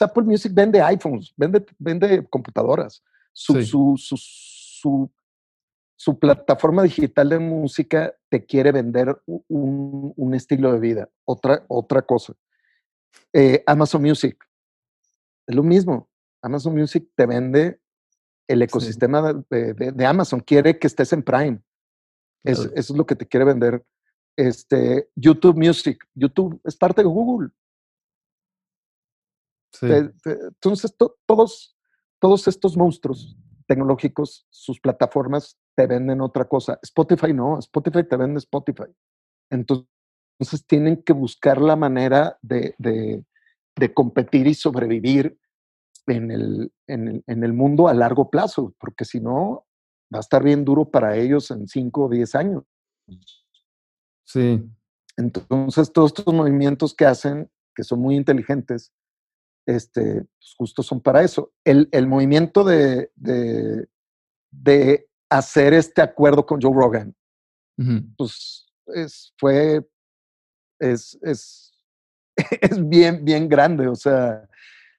[0.00, 3.02] Apple Music vende iPhones, vende, vende computadoras.
[3.32, 5.10] Su, su, su,
[5.96, 12.02] su, plataforma digital de música te quiere vender un, un estilo de vida, otra, otra
[12.02, 12.34] cosa.
[13.32, 14.38] Eh, Amazon Music,
[15.46, 16.07] es lo mismo.
[16.42, 17.80] Amazon Music te vende
[18.48, 21.62] el ecosistema de, Amazon, quiere que estés en Prime.
[22.44, 23.84] eso es lo que te quiere vender.
[24.36, 27.50] Este, YouTube Music, YouTube es parte de Google.
[29.82, 30.94] entonces,
[31.26, 31.76] todos,
[32.18, 33.36] todos estos monstruos
[33.66, 36.78] tecnológicos, sus plataformas te venden otra cosa.
[36.82, 38.90] Spotify no, Spotify te vende Spotify.
[39.50, 39.86] Entonces,
[40.66, 45.38] tienen que buscar la manera de, de, competir y sobrevivir
[46.08, 49.66] en el, en, el, en el, mundo a largo plazo, porque si no,
[50.12, 52.64] va a estar bien duro para ellos en 5 o 10 años.
[54.24, 54.62] Sí.
[55.16, 58.92] Entonces, todos estos movimientos que hacen, que son muy inteligentes,
[59.66, 61.52] este, pues, justo son para eso.
[61.64, 63.86] El, el movimiento de, de,
[64.50, 67.14] de, hacer este acuerdo con Joe Rogan,
[68.16, 69.86] pues es, fue,
[70.80, 71.72] es, es,
[72.62, 73.88] es bien, bien grande.
[73.88, 74.48] O sea,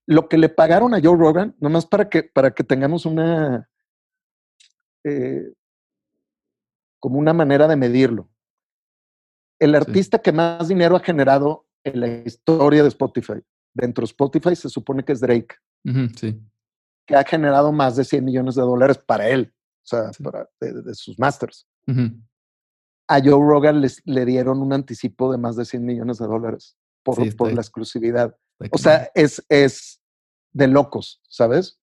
[0.10, 3.70] lo que le pagaron a Joe Rogan, nomás para que, para que tengamos una,
[5.04, 5.54] eh,
[7.00, 8.30] como una manera de medirlo
[9.60, 13.42] el artista que más dinero ha generado en la historia de Spotify.
[13.74, 15.56] Dentro de Spotify se supone que es Drake.
[16.16, 16.42] sí.
[17.06, 19.52] Que ha generado más de 100 millones de dólares para él,
[19.84, 20.12] o sea,
[20.62, 21.68] de, sus masters.
[23.08, 26.78] A Joe Rogan les, le dieron un anticipo de más de 100 millones de dólares
[27.04, 28.36] por, por la exclusividad.
[28.72, 29.99] O sea, es, es
[30.52, 31.80] de locos, ¿sabes?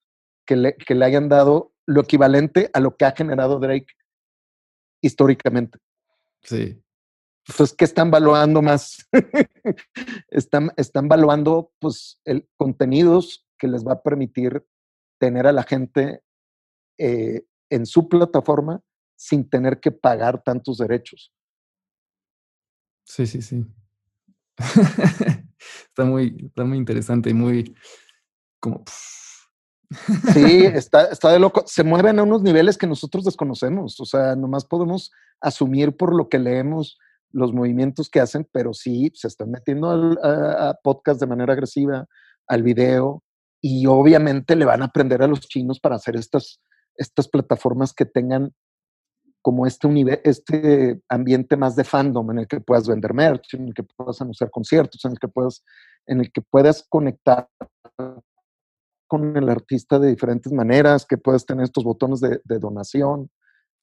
[0.46, 3.94] Que le, que le hayan dado lo equivalente a lo que ha generado Drake
[5.00, 5.78] históricamente.
[6.42, 6.82] Sí.
[7.48, 9.08] Entonces, ¿qué están valuando más?
[10.28, 14.64] están, están valuando pues, el, contenidos que les va a permitir
[15.18, 16.22] tener a la gente
[16.98, 18.82] eh, en su plataforma
[19.16, 21.32] sin tener que pagar tantos derechos.
[23.04, 23.64] Sí, sí, sí.
[25.88, 27.76] está, muy, está muy interesante y muy
[28.60, 28.84] como...
[30.32, 31.62] Sí, está, está de loco.
[31.66, 34.00] Se mueven a unos niveles que nosotros desconocemos.
[34.00, 36.98] O sea, nomás podemos asumir por lo que leemos
[37.30, 39.90] los movimientos que hacen, pero sí se están metiendo
[40.22, 42.06] a, podcast de manera agresiva,
[42.48, 43.22] al video,
[43.60, 46.60] y obviamente le van a aprender a los chinos para hacer estas,
[46.96, 48.52] estas plataformas que tengan
[49.42, 49.88] como este,
[50.24, 54.20] este ambiente más de fandom en el que puedas vender merch, en el que puedas
[54.20, 55.62] anunciar conciertos, en el que puedas,
[56.06, 57.48] en el que puedas conectar
[59.06, 63.30] con el artista de diferentes maneras, que puedas tener estos botones de donación.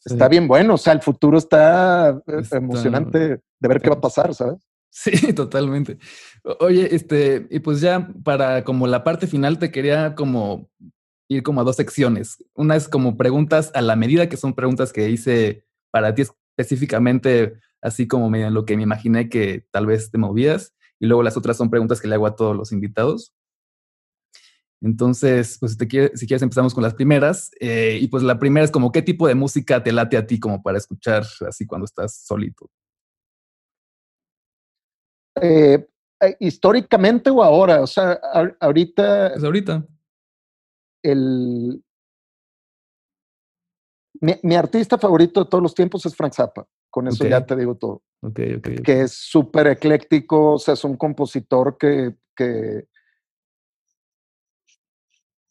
[0.05, 3.19] Está bien bueno, o sea, el futuro está, eh, emocionante
[3.59, 4.67] de ver qué va a pasar, ¿sabes?
[4.89, 5.97] Sí, totalmente.
[6.59, 10.69] Oye, este, y pues ya para como la parte final te quería como
[11.29, 12.43] ir como a dos secciones.
[12.53, 16.23] Una es como preguntas a la medida, que son preguntas que hice para ti
[16.57, 20.73] específicamente, así como en lo que me imaginé que tal vez te movías.
[20.99, 23.33] Y luego las otras son preguntas que le hago a todos los invitados.
[24.83, 27.51] Entonces, pues si, te si quieres empezamos con las primeras.
[27.61, 30.39] Eh, y pues la primera es como, ¿qué tipo de música te late a ti
[30.39, 32.69] como para escuchar así cuando estás solito?
[35.41, 35.87] Eh,
[36.21, 38.19] eh, históricamente o ahora, o sea,
[38.59, 39.31] ahorita.
[39.31, 39.87] Pues ahorita.
[41.01, 41.81] El.
[44.19, 46.67] Mi, artista favorito de todos los tiempos es Frank Zappa.
[46.89, 48.03] Con eso ya te digo todo.
[48.21, 52.87] Okay, okay, que es súper ecléctico, o sea, es un compositor que, que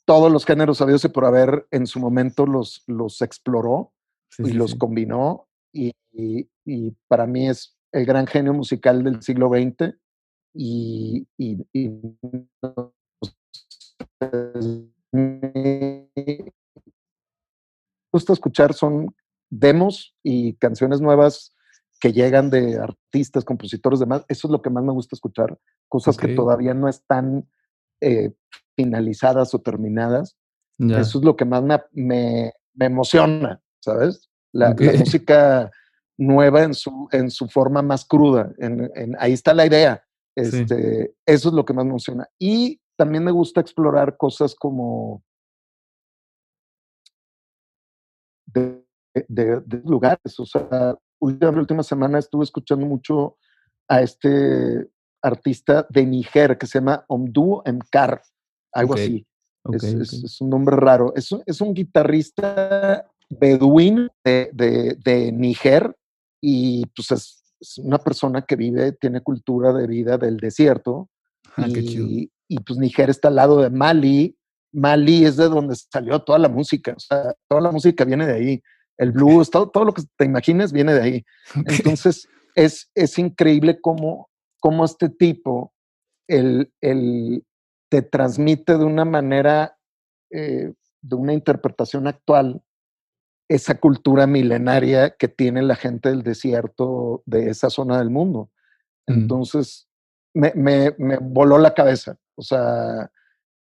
[0.05, 3.93] todos los géneros sabidos y por haber en su momento los, los exploró
[4.39, 5.49] y los combinó.
[5.73, 5.95] Y,
[7.09, 9.95] para mí es el gran genio musical del siglo XX.
[10.55, 11.27] Y,
[15.13, 16.09] me
[18.13, 19.15] gusta escuchar son
[19.51, 21.55] demos y canciones nuevas
[22.01, 24.25] que llegan de artistas, compositores, demás.
[24.29, 25.59] Eso es lo que más me gusta escuchar.
[25.89, 27.49] Cosas que todavía no están
[28.01, 28.33] eh,
[28.77, 30.37] finalizadas o terminadas.
[30.79, 31.63] Eso es lo que más
[31.93, 34.29] me, emociona, ¿sabes?
[34.53, 35.71] La, música
[36.19, 38.53] nueva en su, en su forma más cruda.
[38.59, 40.05] En, ahí está la idea.
[40.35, 42.29] Este, Eso es lo que más me emociona.
[42.39, 45.23] Y también me gusta explorar cosas como
[48.47, 48.85] de,
[49.85, 50.39] lugares.
[50.39, 53.37] O sea, última, última semana estuve escuchando mucho
[53.89, 54.89] a este
[55.23, 58.23] artista de Niger que se llama Omdu Mkar
[58.73, 59.27] algo así.
[59.73, 61.13] es, un nombre raro.
[61.15, 64.51] Es, es un guitarrista beduín de,
[64.99, 65.97] de, Niger
[66.41, 71.09] y pues es, una persona que vive, tiene cultura de vida del desierto.
[71.57, 74.37] Ah, y, y, pues Niger está al lado de Mali.
[74.73, 76.95] Mali es de donde salió toda la música.
[76.97, 78.63] O sea, toda la música viene de ahí.
[78.99, 81.25] El blues, todo, todo lo que te imagines viene de ahí.
[81.55, 84.29] Entonces, es, es increíble cómo,
[84.61, 85.73] cómo este tipo,
[86.29, 87.45] el, el,
[87.93, 89.77] te transmite de una manera,
[90.31, 90.73] eh,
[91.03, 92.63] de una interpretación actual,
[93.51, 98.51] esa cultura milenaria que tiene la gente del desierto de esa zona del mundo.
[99.07, 99.13] Mm.
[99.13, 99.91] Entonces,
[100.33, 102.17] me, me, voló la cabeza.
[102.35, 103.11] O sea,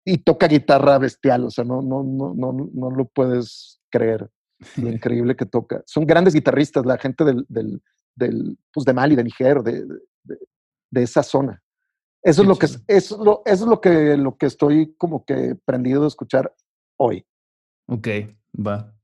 [0.04, 4.30] y toca guitarra bestial, o sea, no, no, no, no, no lo puedes creer
[4.76, 5.82] lo increíble que toca.
[5.86, 7.82] Son grandes guitarristas, la gente del, del,
[8.14, 9.84] del pues de Mali, de Niger, de,
[10.22, 10.38] de,
[10.88, 11.60] de esa zona.
[12.22, 15.24] Eso es lo que eso es lo, eso es lo que lo que estoy como
[15.24, 16.54] que prendido de escuchar
[16.98, 17.26] hoy.
[17.86, 18.08] Ok,
[18.54, 18.94] va.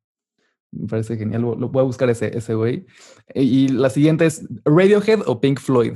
[0.71, 1.43] Me parece genial.
[1.43, 2.87] Lo, voy a buscar ese, ese güey.
[3.35, 5.95] Y la siguiente es Radiohead o Pink Floyd.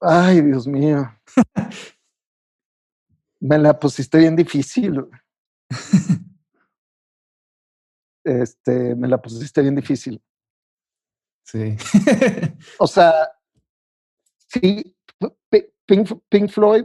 [0.00, 1.14] Ay, Dios mío.
[3.40, 5.04] Me la pusiste bien difícil.
[8.24, 10.22] este, me la pusiste bien difícil.
[11.44, 11.76] Sí.
[12.78, 13.12] o sea,
[14.48, 14.96] sí,
[15.86, 16.84] Pink, Floyd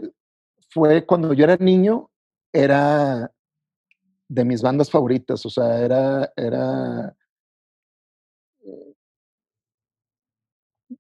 [0.70, 2.10] fue cuando yo era niño,
[2.52, 3.32] era
[4.28, 7.16] de mis bandas favoritas, o sea, era, era,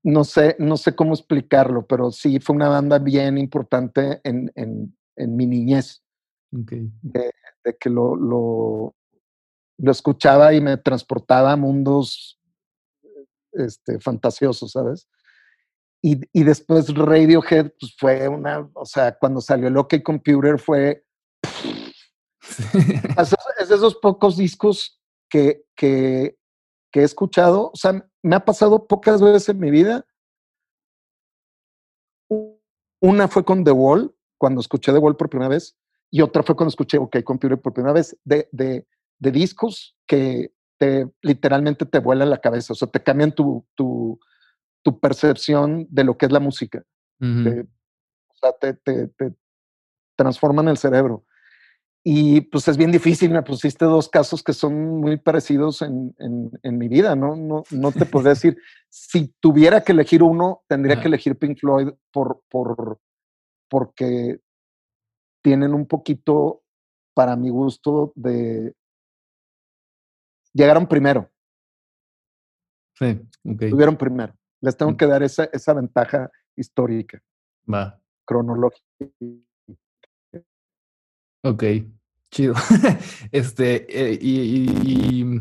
[0.03, 5.35] no sé, no sé cómo explicarlo, pero sí fue una banda bien importante en, en,
[5.35, 6.03] mi niñez.
[6.51, 7.31] De,
[7.79, 8.95] que lo, lo,
[9.77, 12.36] lo, escuchaba y me transportaba a mundos
[13.57, 15.07] este, fantasiosos, ¿sabes?
[16.01, 21.03] Y, y, después Radiohead, pues fue una, o sea, cuando salió el OK Computer fue...
[23.59, 26.37] es de esos pocos discos que, que,
[26.91, 30.05] que he escuchado, o sea, me ha pasado pocas veces en mi vida.
[33.01, 35.77] Una fue con The Wall, cuando escuché The Wall por primera vez,
[36.09, 38.87] y otra fue cuando escuché OK Computer por primera vez, de, de,
[39.19, 44.19] de discos que te literalmente te vuelan la cabeza, o sea, te cambian tu, tu,
[44.83, 46.83] tu percepción de lo que es la música.
[47.19, 49.33] te, o sea, te, te, te,
[50.15, 51.25] transforman el cerebro.
[52.03, 56.51] Y pues es bien difícil, me pusiste dos casos que son muy parecidos en, en,
[56.63, 57.35] en mi vida, ¿no?
[57.35, 58.57] No, no te podría decir,
[58.87, 62.99] si tuviera que elegir uno, tendría que elegir Pink Floyd por, por,
[63.69, 64.39] porque
[65.43, 66.61] tienen un poquito,
[67.13, 68.73] para mi gusto, de,
[70.57, 71.29] llegaron primero.
[72.95, 73.69] Sí, ok.
[73.69, 74.33] Tuvieron primero.
[74.59, 74.97] Les tengo mm.
[74.97, 77.21] que dar esa, esa ventaja histórica.
[77.71, 78.01] Va.
[78.25, 78.85] Cronológica.
[81.43, 81.63] Ok,
[82.31, 82.55] chido.
[83.31, 85.39] este, eh, y,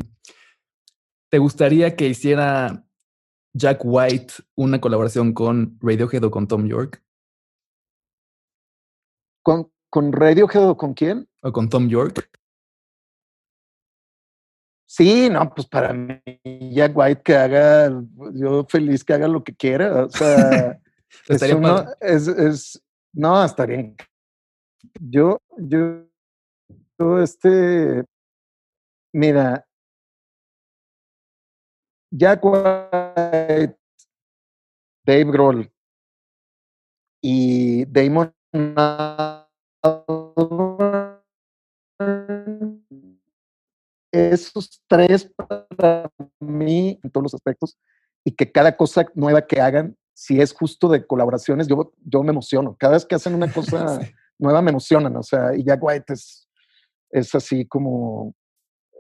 [1.31, 2.85] ¿te gustaría que hiciera
[3.55, 7.03] Jack White una colaboración con Radiohead o con Tom York?
[9.43, 11.29] ¿Con, con Radiohead o con quién?
[11.43, 12.29] O con Tom York.
[14.87, 16.21] Sí, no, pues para mí
[16.73, 17.91] Jack White que haga,
[18.35, 20.81] yo feliz que haga lo que quiera, o sea,
[21.29, 22.83] es, uno, es, es,
[23.13, 23.97] no, está bien.
[25.01, 26.05] Yo, yo,
[26.99, 28.05] yo, este,
[29.13, 29.67] mira,
[32.13, 33.77] Jack White,
[35.05, 35.73] Dave Grohl
[37.21, 38.33] y Damon
[44.33, 46.11] esos tres para
[46.41, 47.77] mí en todos los aspectos
[48.25, 52.31] y que cada cosa nueva que hagan, si es justo de colaboraciones, yo, yo me
[52.31, 52.77] emociono.
[52.79, 54.01] Cada vez que hacen una cosa
[54.39, 55.17] nueva me emocionan.
[55.17, 56.49] O sea, y Jack White es,
[57.11, 58.35] es así como,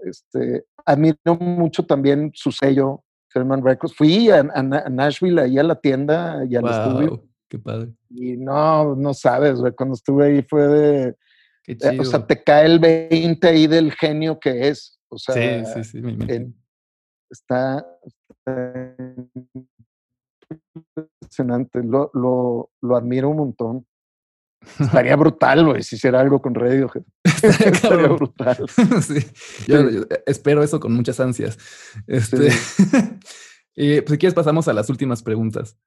[0.04, 3.02] este, admiro mucho también su sello,
[3.34, 3.94] Herman Records.
[3.94, 7.24] Fui a, Nashville, ahí a la tienda y al estudio.
[7.48, 7.92] Qué padre.
[8.10, 11.16] Y no, no sabes, cuando estuve ahí fue de...
[11.66, 14.95] Eh, o sea, te cae el 20 ahí del genio que es.
[15.08, 15.34] O sea,
[15.64, 16.52] sí, sí, sí, me
[17.30, 17.86] está,
[20.84, 21.82] impresionante.
[21.82, 23.86] Lo, lo, lo, admiro un montón.
[24.78, 27.02] Estaría brutal, güey, si hiciera algo con Radiohead.
[27.24, 28.66] Estaría brutal.
[29.02, 29.26] sí.
[29.66, 29.78] Yo,
[30.26, 31.58] espero eso con muchas ansias.
[32.06, 32.48] Este,
[33.74, 35.78] y pues si quieres pasamos a las últimas preguntas.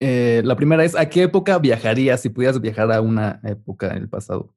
[0.00, 4.02] Eh, la primera es, ¿a qué época viajarías si pudieras viajar a una época en
[4.02, 4.54] el pasado?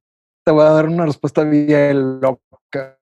[0.47, 2.97] Te voy a dar una respuesta bien loca.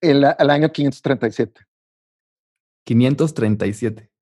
[0.00, 1.66] El, año 537.
[2.84, 4.12] 537.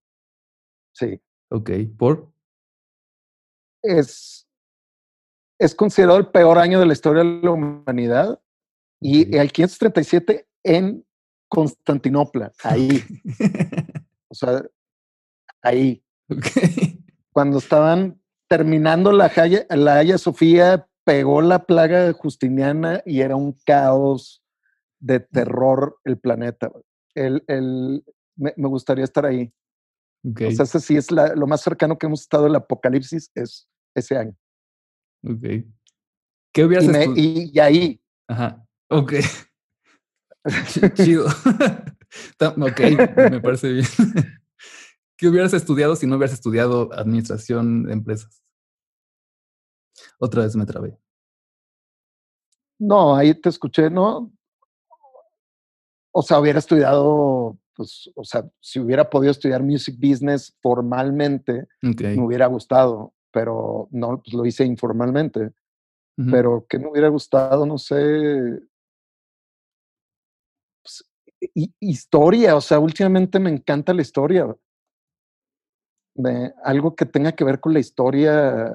[0.94, 1.20] Sí.
[1.50, 1.70] Ok.
[1.98, 2.32] ¿Por?
[3.82, 4.48] Es,
[5.58, 8.40] es considerado el peor año de la historia de la humanidad.
[9.02, 11.06] Y el 537 en
[11.46, 13.04] Constantinopla, ahí.
[14.28, 14.62] o sea,
[15.60, 16.02] ahí.
[16.32, 17.04] Okay.
[17.32, 18.19] Cuando estaban
[18.50, 24.42] terminando la Haya, la Haya Sofía, pegó la plaga justiniana y era un caos
[24.98, 26.70] de terror el planeta.
[27.14, 28.04] El, el,
[28.36, 29.52] me, gustaría estar ahí.
[30.28, 30.48] Okay.
[30.48, 33.68] O sea, ese sí es la, lo más cercano que hemos estado del apocalipsis es
[33.94, 34.36] ese año.
[35.24, 35.64] Ok.
[36.52, 36.86] ¿Qué hubieras
[37.16, 38.02] y, y, ahí.
[38.28, 38.66] Ajá.
[38.88, 39.14] Ok.
[40.94, 41.26] Chido.
[42.40, 42.80] ok,
[43.30, 43.86] me parece bien.
[45.20, 48.42] ¿Qué hubieras estudiado si no hubieras estudiado administración de empresas?
[50.18, 50.98] Otra vez me trabé.
[52.78, 54.32] No, ahí te escuché, ¿no?
[56.10, 62.22] O sea, hubiera estudiado, pues, o sea, si hubiera podido estudiar music business formalmente, me
[62.22, 65.52] hubiera gustado, pero no, pues lo hice informalmente.
[66.30, 68.58] Pero que me hubiera gustado, no sé,
[70.82, 71.04] pues,
[71.78, 74.56] historia, o sea, últimamente me encanta la historia.
[76.64, 78.72] Algo que tenga que ver con la historia,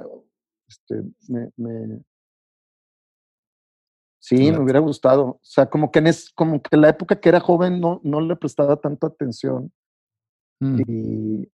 [0.67, 2.01] este, me,
[4.19, 5.23] Sí, me hubiera gustado.
[5.23, 8.21] O sea, como que en es, como que la época que era joven no, no
[8.21, 9.71] le prestaba tanta atención.
[10.59, 10.81] Mm.
[10.87, 11.51] Y,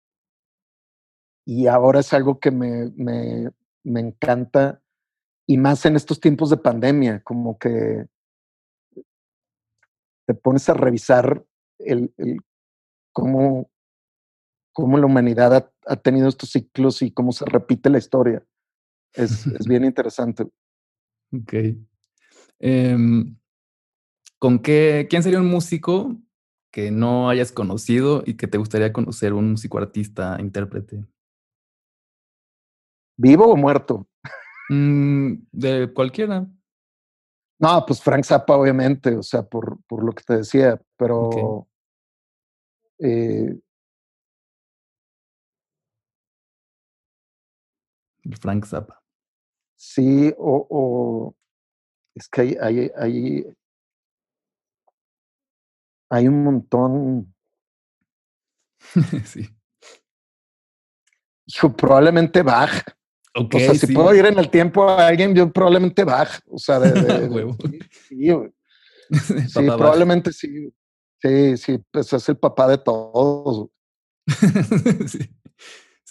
[1.48, 3.50] y ahora es algo que me, me,
[3.84, 4.84] me, encanta.
[5.48, 8.06] Y más en estos tiempos de pandemia, como que
[10.28, 11.44] te pones a revisar
[11.80, 12.38] el, el
[13.12, 13.72] cómo,
[14.80, 18.44] cómo la humanidad ha, ha, tenido estos ciclos y cómo se repite la historia.
[19.14, 20.48] Es, es bien interesante.
[21.32, 21.54] Ok.
[22.60, 23.38] Em,
[24.38, 26.16] ¿Con qué, quién sería un músico
[26.72, 31.06] que no hayas conocido y que te gustaría conocer, un músico artista, intérprete?
[33.18, 34.08] ¿Vivo o muerto?
[34.70, 36.48] Mm, de cualquiera.
[37.60, 41.68] No, pues Frank Zappa, obviamente, o sea, por, por lo que te decía, pero.
[43.00, 43.60] Eh
[48.38, 49.02] Frank Zappa.
[49.76, 51.36] Sí, o, o,
[52.16, 53.46] es que hay, hay, hay,
[56.10, 57.36] hay un montón.
[59.26, 59.48] sí.
[61.46, 62.84] Hijo, probablemente Bach.
[63.36, 66.42] Okay, o sea, si puedo ir en el tiempo a alguien, yo probablemente Bach.
[66.48, 67.56] O sea, de, de,
[68.10, 70.74] sí, sí, probablemente sí.
[71.22, 73.70] Sí, sí, pues es el papá de todos.
[75.08, 75.20] sí.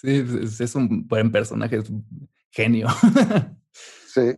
[0.01, 0.23] Sí,
[0.63, 2.05] es un buen personaje, es un
[2.51, 2.87] genio.
[4.07, 4.35] sí,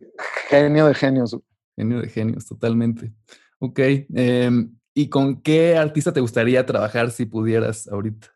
[0.50, 1.38] genio de genios.
[1.76, 3.14] Genio de genios, totalmente.
[3.60, 3.80] Ok.
[4.14, 8.28] Em, ¿Y con qué artista te gustaría trabajar si pudieras ahorita?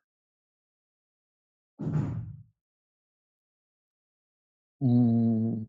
[4.82, 5.65] Mm.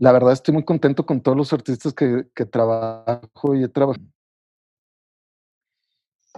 [0.00, 4.04] La verdad estoy muy contento con todos los artistas que, que trabajo y he trabajado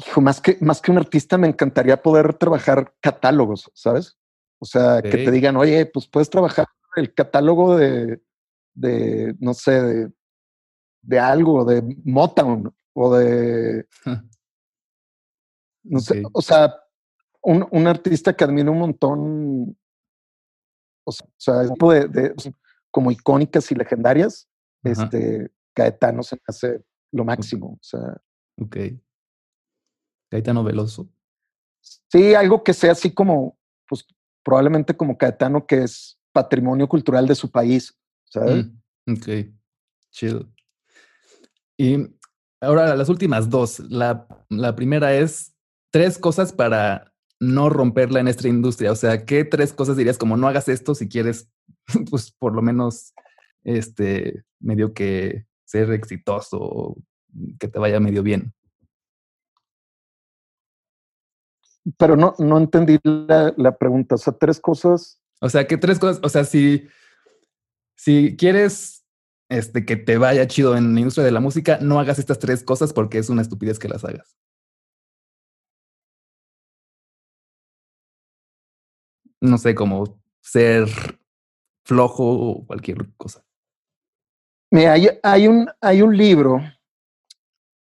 [0.06, 4.18] hijo, más que, más que un artista, me encantaría poder trabajar catálogos, ¿sabes?
[4.58, 8.20] O sea, que te digan, oye, pues puedes trabajar el catálogo de,
[8.74, 10.12] de no sé, de,
[11.02, 13.86] de algo, de Motown o de.
[15.84, 16.72] No sé, o sea,
[17.42, 19.76] un, un, artista que admiro un montón,
[21.04, 22.34] o sea, es de, de,
[22.92, 24.48] como icónicas y legendarias,
[24.84, 28.20] este, Caetano se hace lo máximo, o sea.
[28.60, 28.76] Ok.
[30.30, 31.08] Caetano Veloso.
[31.80, 34.06] Sí, algo que sea así como, pues
[34.44, 38.66] probablemente como Caetano, que es patrimonio cultural de su país, ¿sabes?
[39.06, 39.28] Mm, ok,
[40.10, 40.48] chido.
[41.76, 42.08] Y
[42.60, 43.80] ahora las últimas dos.
[43.80, 45.54] La, la primera es
[45.90, 48.92] tres cosas para no romperla en esta industria.
[48.92, 51.50] O sea, ¿qué tres cosas dirías como no hagas esto si quieres,
[52.10, 53.14] pues por lo menos,
[53.64, 56.96] este, medio que ser exitoso
[57.58, 58.52] que te vaya medio bien?
[61.98, 64.14] pero no, no entendí la, pregunta.
[64.14, 65.20] O sea, tres cosas.
[65.40, 66.20] O sea, ¿qué tres cosas?
[66.22, 66.88] O sea, si,
[67.96, 69.04] si quieres
[69.48, 72.62] este, que te vaya chido en la industria de la música, no hagas estas tres
[72.62, 74.36] cosas porque es una estupidez que las hagas.
[79.40, 80.88] No sé, como ser
[81.84, 83.44] flojo o cualquier cosa.
[84.70, 86.60] Mira, hay, hay, un, hay un libro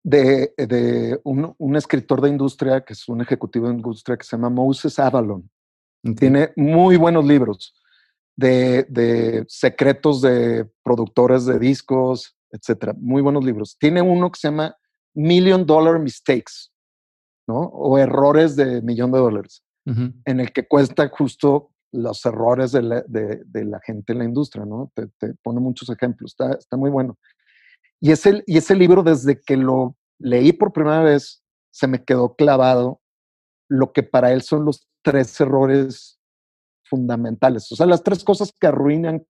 [0.03, 4.37] de, de un, un, escritor de industria, que es un ejecutivo de industria, que se
[4.37, 5.49] llama Moses Avalon.
[6.17, 7.75] Tiene muy buenos libros
[8.35, 12.95] de, de, secretos de productores de discos, etcétera.
[12.99, 13.77] Muy buenos libros.
[13.79, 14.77] Tiene uno que se llama
[15.15, 16.71] Million Dollar Mistakes,
[17.47, 17.61] ¿no?
[17.61, 23.03] O errores de millón de dólares, en el que cuesta justo los errores de la,
[23.03, 24.91] de, de la gente en la industria, ¿no?
[24.95, 26.33] Te, te, pone muchos ejemplos.
[26.33, 27.19] Está, está muy bueno.
[28.01, 32.35] Y ese, y ese libro, desde que lo leí por primera vez, se me quedó
[32.35, 33.01] clavado
[33.69, 36.19] lo que para él son los tres errores
[36.85, 37.71] fundamentales.
[37.73, 39.27] O sea, las tres cosas que arruinan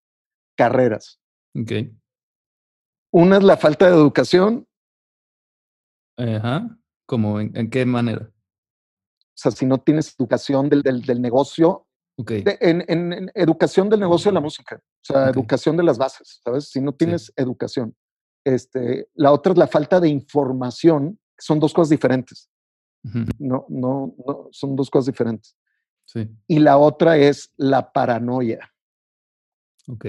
[0.57, 1.21] carreras.
[1.55, 1.73] Ok.
[3.13, 4.67] Una es la falta de educación.
[6.17, 6.79] Ajá.
[7.07, 7.41] ¿Cómo?
[7.41, 8.31] ¿En, qué manera?
[8.33, 11.87] O sea, si no tienes educación del, del, del negocio,
[12.23, 12.45] okay.
[12.61, 16.71] en, en, educación del negocio de la música, o sea, educación de las bases, ¿sabes?
[16.71, 17.95] Si no tienes educación.
[18.45, 22.49] Este, la otra es la falta de información, son dos cosas diferentes.
[23.39, 25.57] No, no, no, son dos cosas diferentes.
[26.05, 26.29] Sí.
[26.47, 28.73] Y la otra es la paranoia.
[29.89, 30.07] Ok.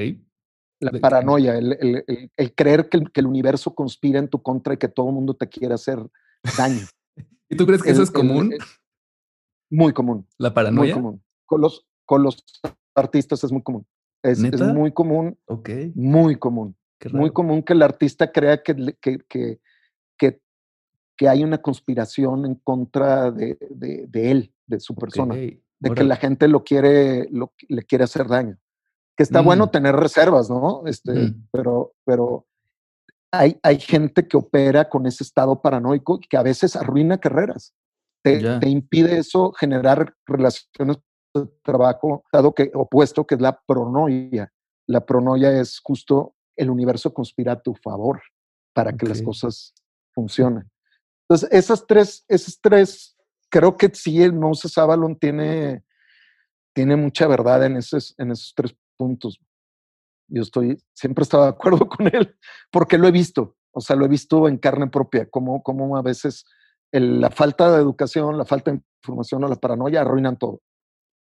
[0.80, 5.16] La paranoia, el, creer que el, universo conspira en tu contra y que todo el
[5.16, 5.98] mundo te quiere hacer
[6.58, 6.86] daño.
[7.50, 8.54] ¿Y tú crees que eso es común?
[9.70, 10.28] muy común.
[10.38, 10.94] ¿La paranoia?
[10.94, 11.24] Muy común.
[11.46, 12.44] Con los, con los
[12.96, 13.86] artistas es muy común.
[14.24, 15.38] Es, muy común.
[15.46, 15.70] Ok.
[15.96, 16.76] Muy común.
[17.12, 19.60] Muy común que el artista crea que, que, que,
[20.18, 25.36] que, hay una conspiración en contra de, de, él, de su persona.
[25.36, 28.58] De que la gente lo quiere, lo, le quiere hacer daño
[29.16, 29.72] que está bueno mm.
[29.72, 30.84] tener reservas, ¿no?
[30.86, 32.48] Este, pero, pero
[33.32, 37.74] hay, hay gente que opera con ese estado paranoico que a veces arruina carreras.
[38.24, 40.98] Te, te impide eso generar relaciones
[41.62, 44.52] trabajo, dado que opuesto, que es la pronoia.
[44.88, 48.22] La pronoia es justo el universo conspira a tu favor
[48.74, 49.74] para que las cosas
[50.14, 50.70] funcionen.
[51.28, 53.16] Entonces, esas tres, esas tres,
[53.50, 55.84] creo que sí, el Moses Avalon tiene,
[56.74, 59.40] tiene mucha verdad en esos, en esos tres puntos.
[60.28, 62.36] Yo estoy, siempre estaba de acuerdo con él,
[62.72, 66.02] porque lo he visto, o sea, lo he visto en carne propia, como, como a
[66.02, 66.46] veces
[66.92, 70.62] la falta de educación, la falta de información o la paranoia arruinan todo.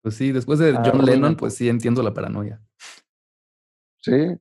[0.01, 2.61] Pues sí, después de John Lennon, pues sí entiendo la paranoia.
[4.03, 4.35] Sí.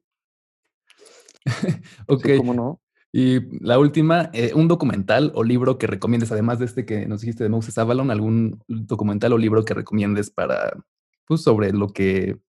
[2.06, 2.26] ok.
[2.38, 2.80] ¿Cómo no?
[3.12, 7.20] Y la última, eh, un documental o libro que recomiendes, además de este que nos
[7.20, 10.82] dijiste de Moses Avalon, algún documental o libro que recomiendes para,
[11.26, 12.40] pues, sobre lo que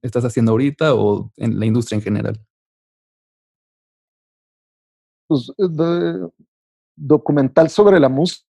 [0.00, 2.40] estás haciendo ahorita o en la industria en general?
[5.26, 6.28] Pues, eh,
[6.96, 8.46] documental sobre la música,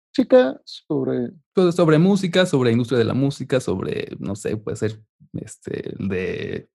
[0.65, 1.31] sobre...
[1.53, 5.01] Pues sobre música, sobre industria de la música, sobre, no sé, puede ser
[5.33, 6.69] este, el de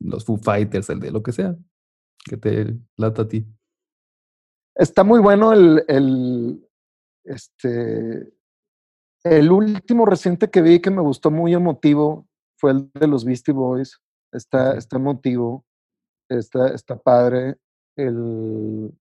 [0.00, 1.56] los Foo Fighters, el de lo que sea,
[2.24, 3.46] que te lata a ti.
[4.74, 6.68] Está muy bueno el, el,
[7.24, 8.32] este,
[9.24, 12.26] el último reciente que vi que me gustó muy emotivo
[12.56, 14.00] fue el de los Beastie Boys.
[14.32, 15.64] Está, está emotivo,
[16.28, 17.56] está, está padre.
[17.96, 18.92] El,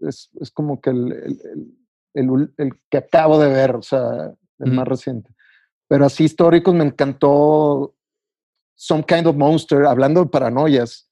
[0.00, 1.78] es, es como que el, el,
[2.14, 5.32] el, el, que acabo de ver, o sea, el más reciente.
[5.88, 7.94] Pero así históricos me encantó
[8.76, 11.10] Some Kind of Monster, hablando de paranoias.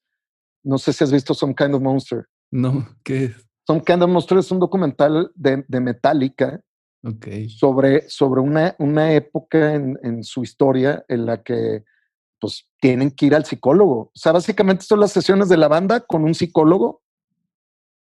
[0.63, 2.27] No sé si has visto Some Kind of Monster.
[2.51, 3.49] No, ¿qué es?
[3.67, 6.61] Some Kind of Monster es un documental de, de Metallica
[7.57, 11.85] sobre, sobre una, una época en, en, su historia en la que
[12.39, 13.99] pues tienen que ir al psicólogo.
[13.99, 17.01] O sea, básicamente son las sesiones de la banda con un psicólogo,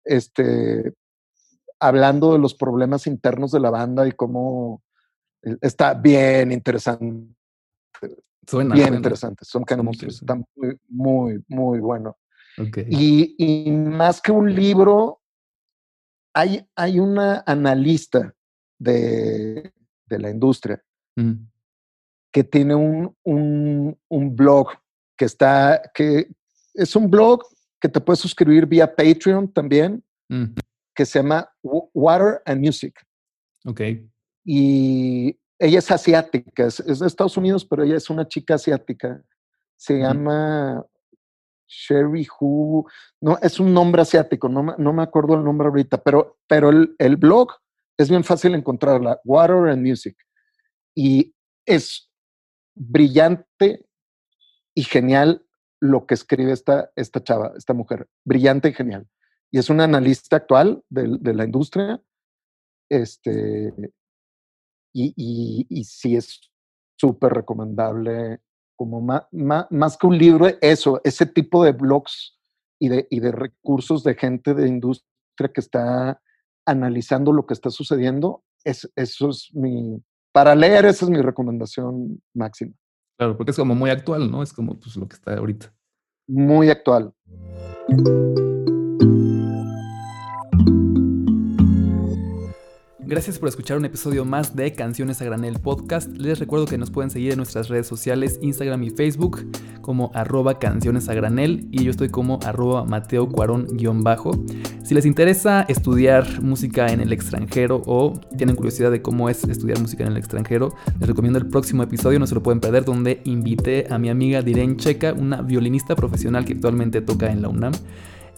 [0.03, 0.93] este,
[1.79, 4.81] hablando de los problemas internos de la banda y cómo
[5.43, 7.35] eh, está bien interesante.
[8.47, 9.43] Suena, bien interesante.
[9.43, 9.65] Son
[10.07, 12.17] está muy, muy, muy bueno.
[12.89, 15.21] Y, y, más que un libro,
[16.33, 18.33] hay, hay una analista
[18.79, 19.71] de,
[20.07, 20.83] la industria,
[22.31, 24.69] que tiene un, un, blog
[25.15, 26.31] que está, que
[26.73, 27.43] es un blog
[27.79, 30.03] que te puedes suscribir vía Patreon también,
[30.97, 32.99] que se llama Water and Music.
[33.65, 33.81] Ok.
[34.43, 39.21] Y ella es asiática, es, de Estados Unidos, pero ella es una chica asiática.
[39.75, 40.83] Se llama
[41.67, 42.83] Sherry Hu,
[43.21, 46.95] no, es un nombre asiático, no, no me acuerdo el nombre ahorita, pero, pero el,
[46.97, 47.49] el blog
[47.95, 50.17] es bien fácil encontrarla, Water and Music.
[50.95, 51.35] Y
[51.67, 52.09] es
[52.73, 53.85] brillante
[54.73, 55.45] y genial
[55.79, 58.07] lo que escribe esta, esta chava, esta mujer.
[58.23, 59.07] Brillante y genial.
[59.51, 62.01] Y es una analista actual de, la industria.
[62.89, 63.73] Este,
[64.93, 66.41] y, y, y sí es
[66.97, 68.41] súper recomendable,
[68.77, 72.37] como más, más, que un libro, eso, ese tipo de blogs
[72.79, 76.21] y de, y de recursos de gente de industria que está
[76.65, 82.21] analizando lo que está sucediendo, es, eso es mi, para leer esa es mi recomendación
[82.33, 82.73] máxima.
[83.17, 84.43] Claro, porque es como muy actual, ¿no?
[84.43, 85.73] Es como pues, lo que está ahorita.
[86.27, 87.13] Muy actual.
[93.07, 96.09] Gracias por escuchar un episodio más de Canciones a Granel Podcast.
[96.17, 99.49] Les recuerdo que nos pueden seguir en nuestras redes sociales, Instagram y Facebook,
[99.81, 104.31] como arroba canciones a granel y yo estoy como arroba Mateo Cuarón-bajo.
[104.83, 109.79] Si les interesa estudiar música en el extranjero o tienen curiosidad de cómo es estudiar
[109.79, 113.21] música en el extranjero, les recomiendo el próximo episodio, no se lo pueden perder, donde
[113.23, 117.71] invité a mi amiga Diren Checa, una violinista profesional que actualmente toca en la UNAM.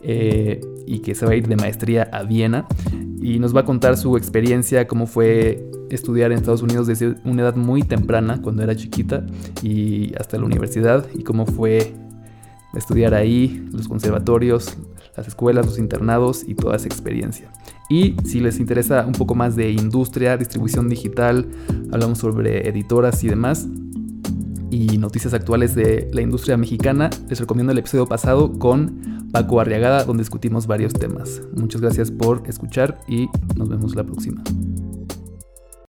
[0.02, 2.66] Eh, y que se va a ir de maestría a Viena
[3.22, 7.42] y nos va a contar su experiencia, cómo fue estudiar en Estados Unidos desde una
[7.42, 9.26] edad muy temprana, cuando era chiquita,
[9.62, 11.94] y hasta la universidad, y cómo fue
[12.74, 14.78] estudiar ahí, los conservatorios,
[15.18, 17.52] las escuelas, los internados y toda esa experiencia.
[17.90, 21.50] Y si les interesa un poco más de industria, distribución digital,
[21.92, 23.68] hablamos sobre editoras y demás,
[24.72, 30.04] y noticias actuales de la industria mexicana, les recomiendo el episodio pasado con Paco Arriagada,
[30.04, 31.42] donde discutimos varios temas.
[31.56, 34.44] Muchas gracias por escuchar y nos vemos la próxima.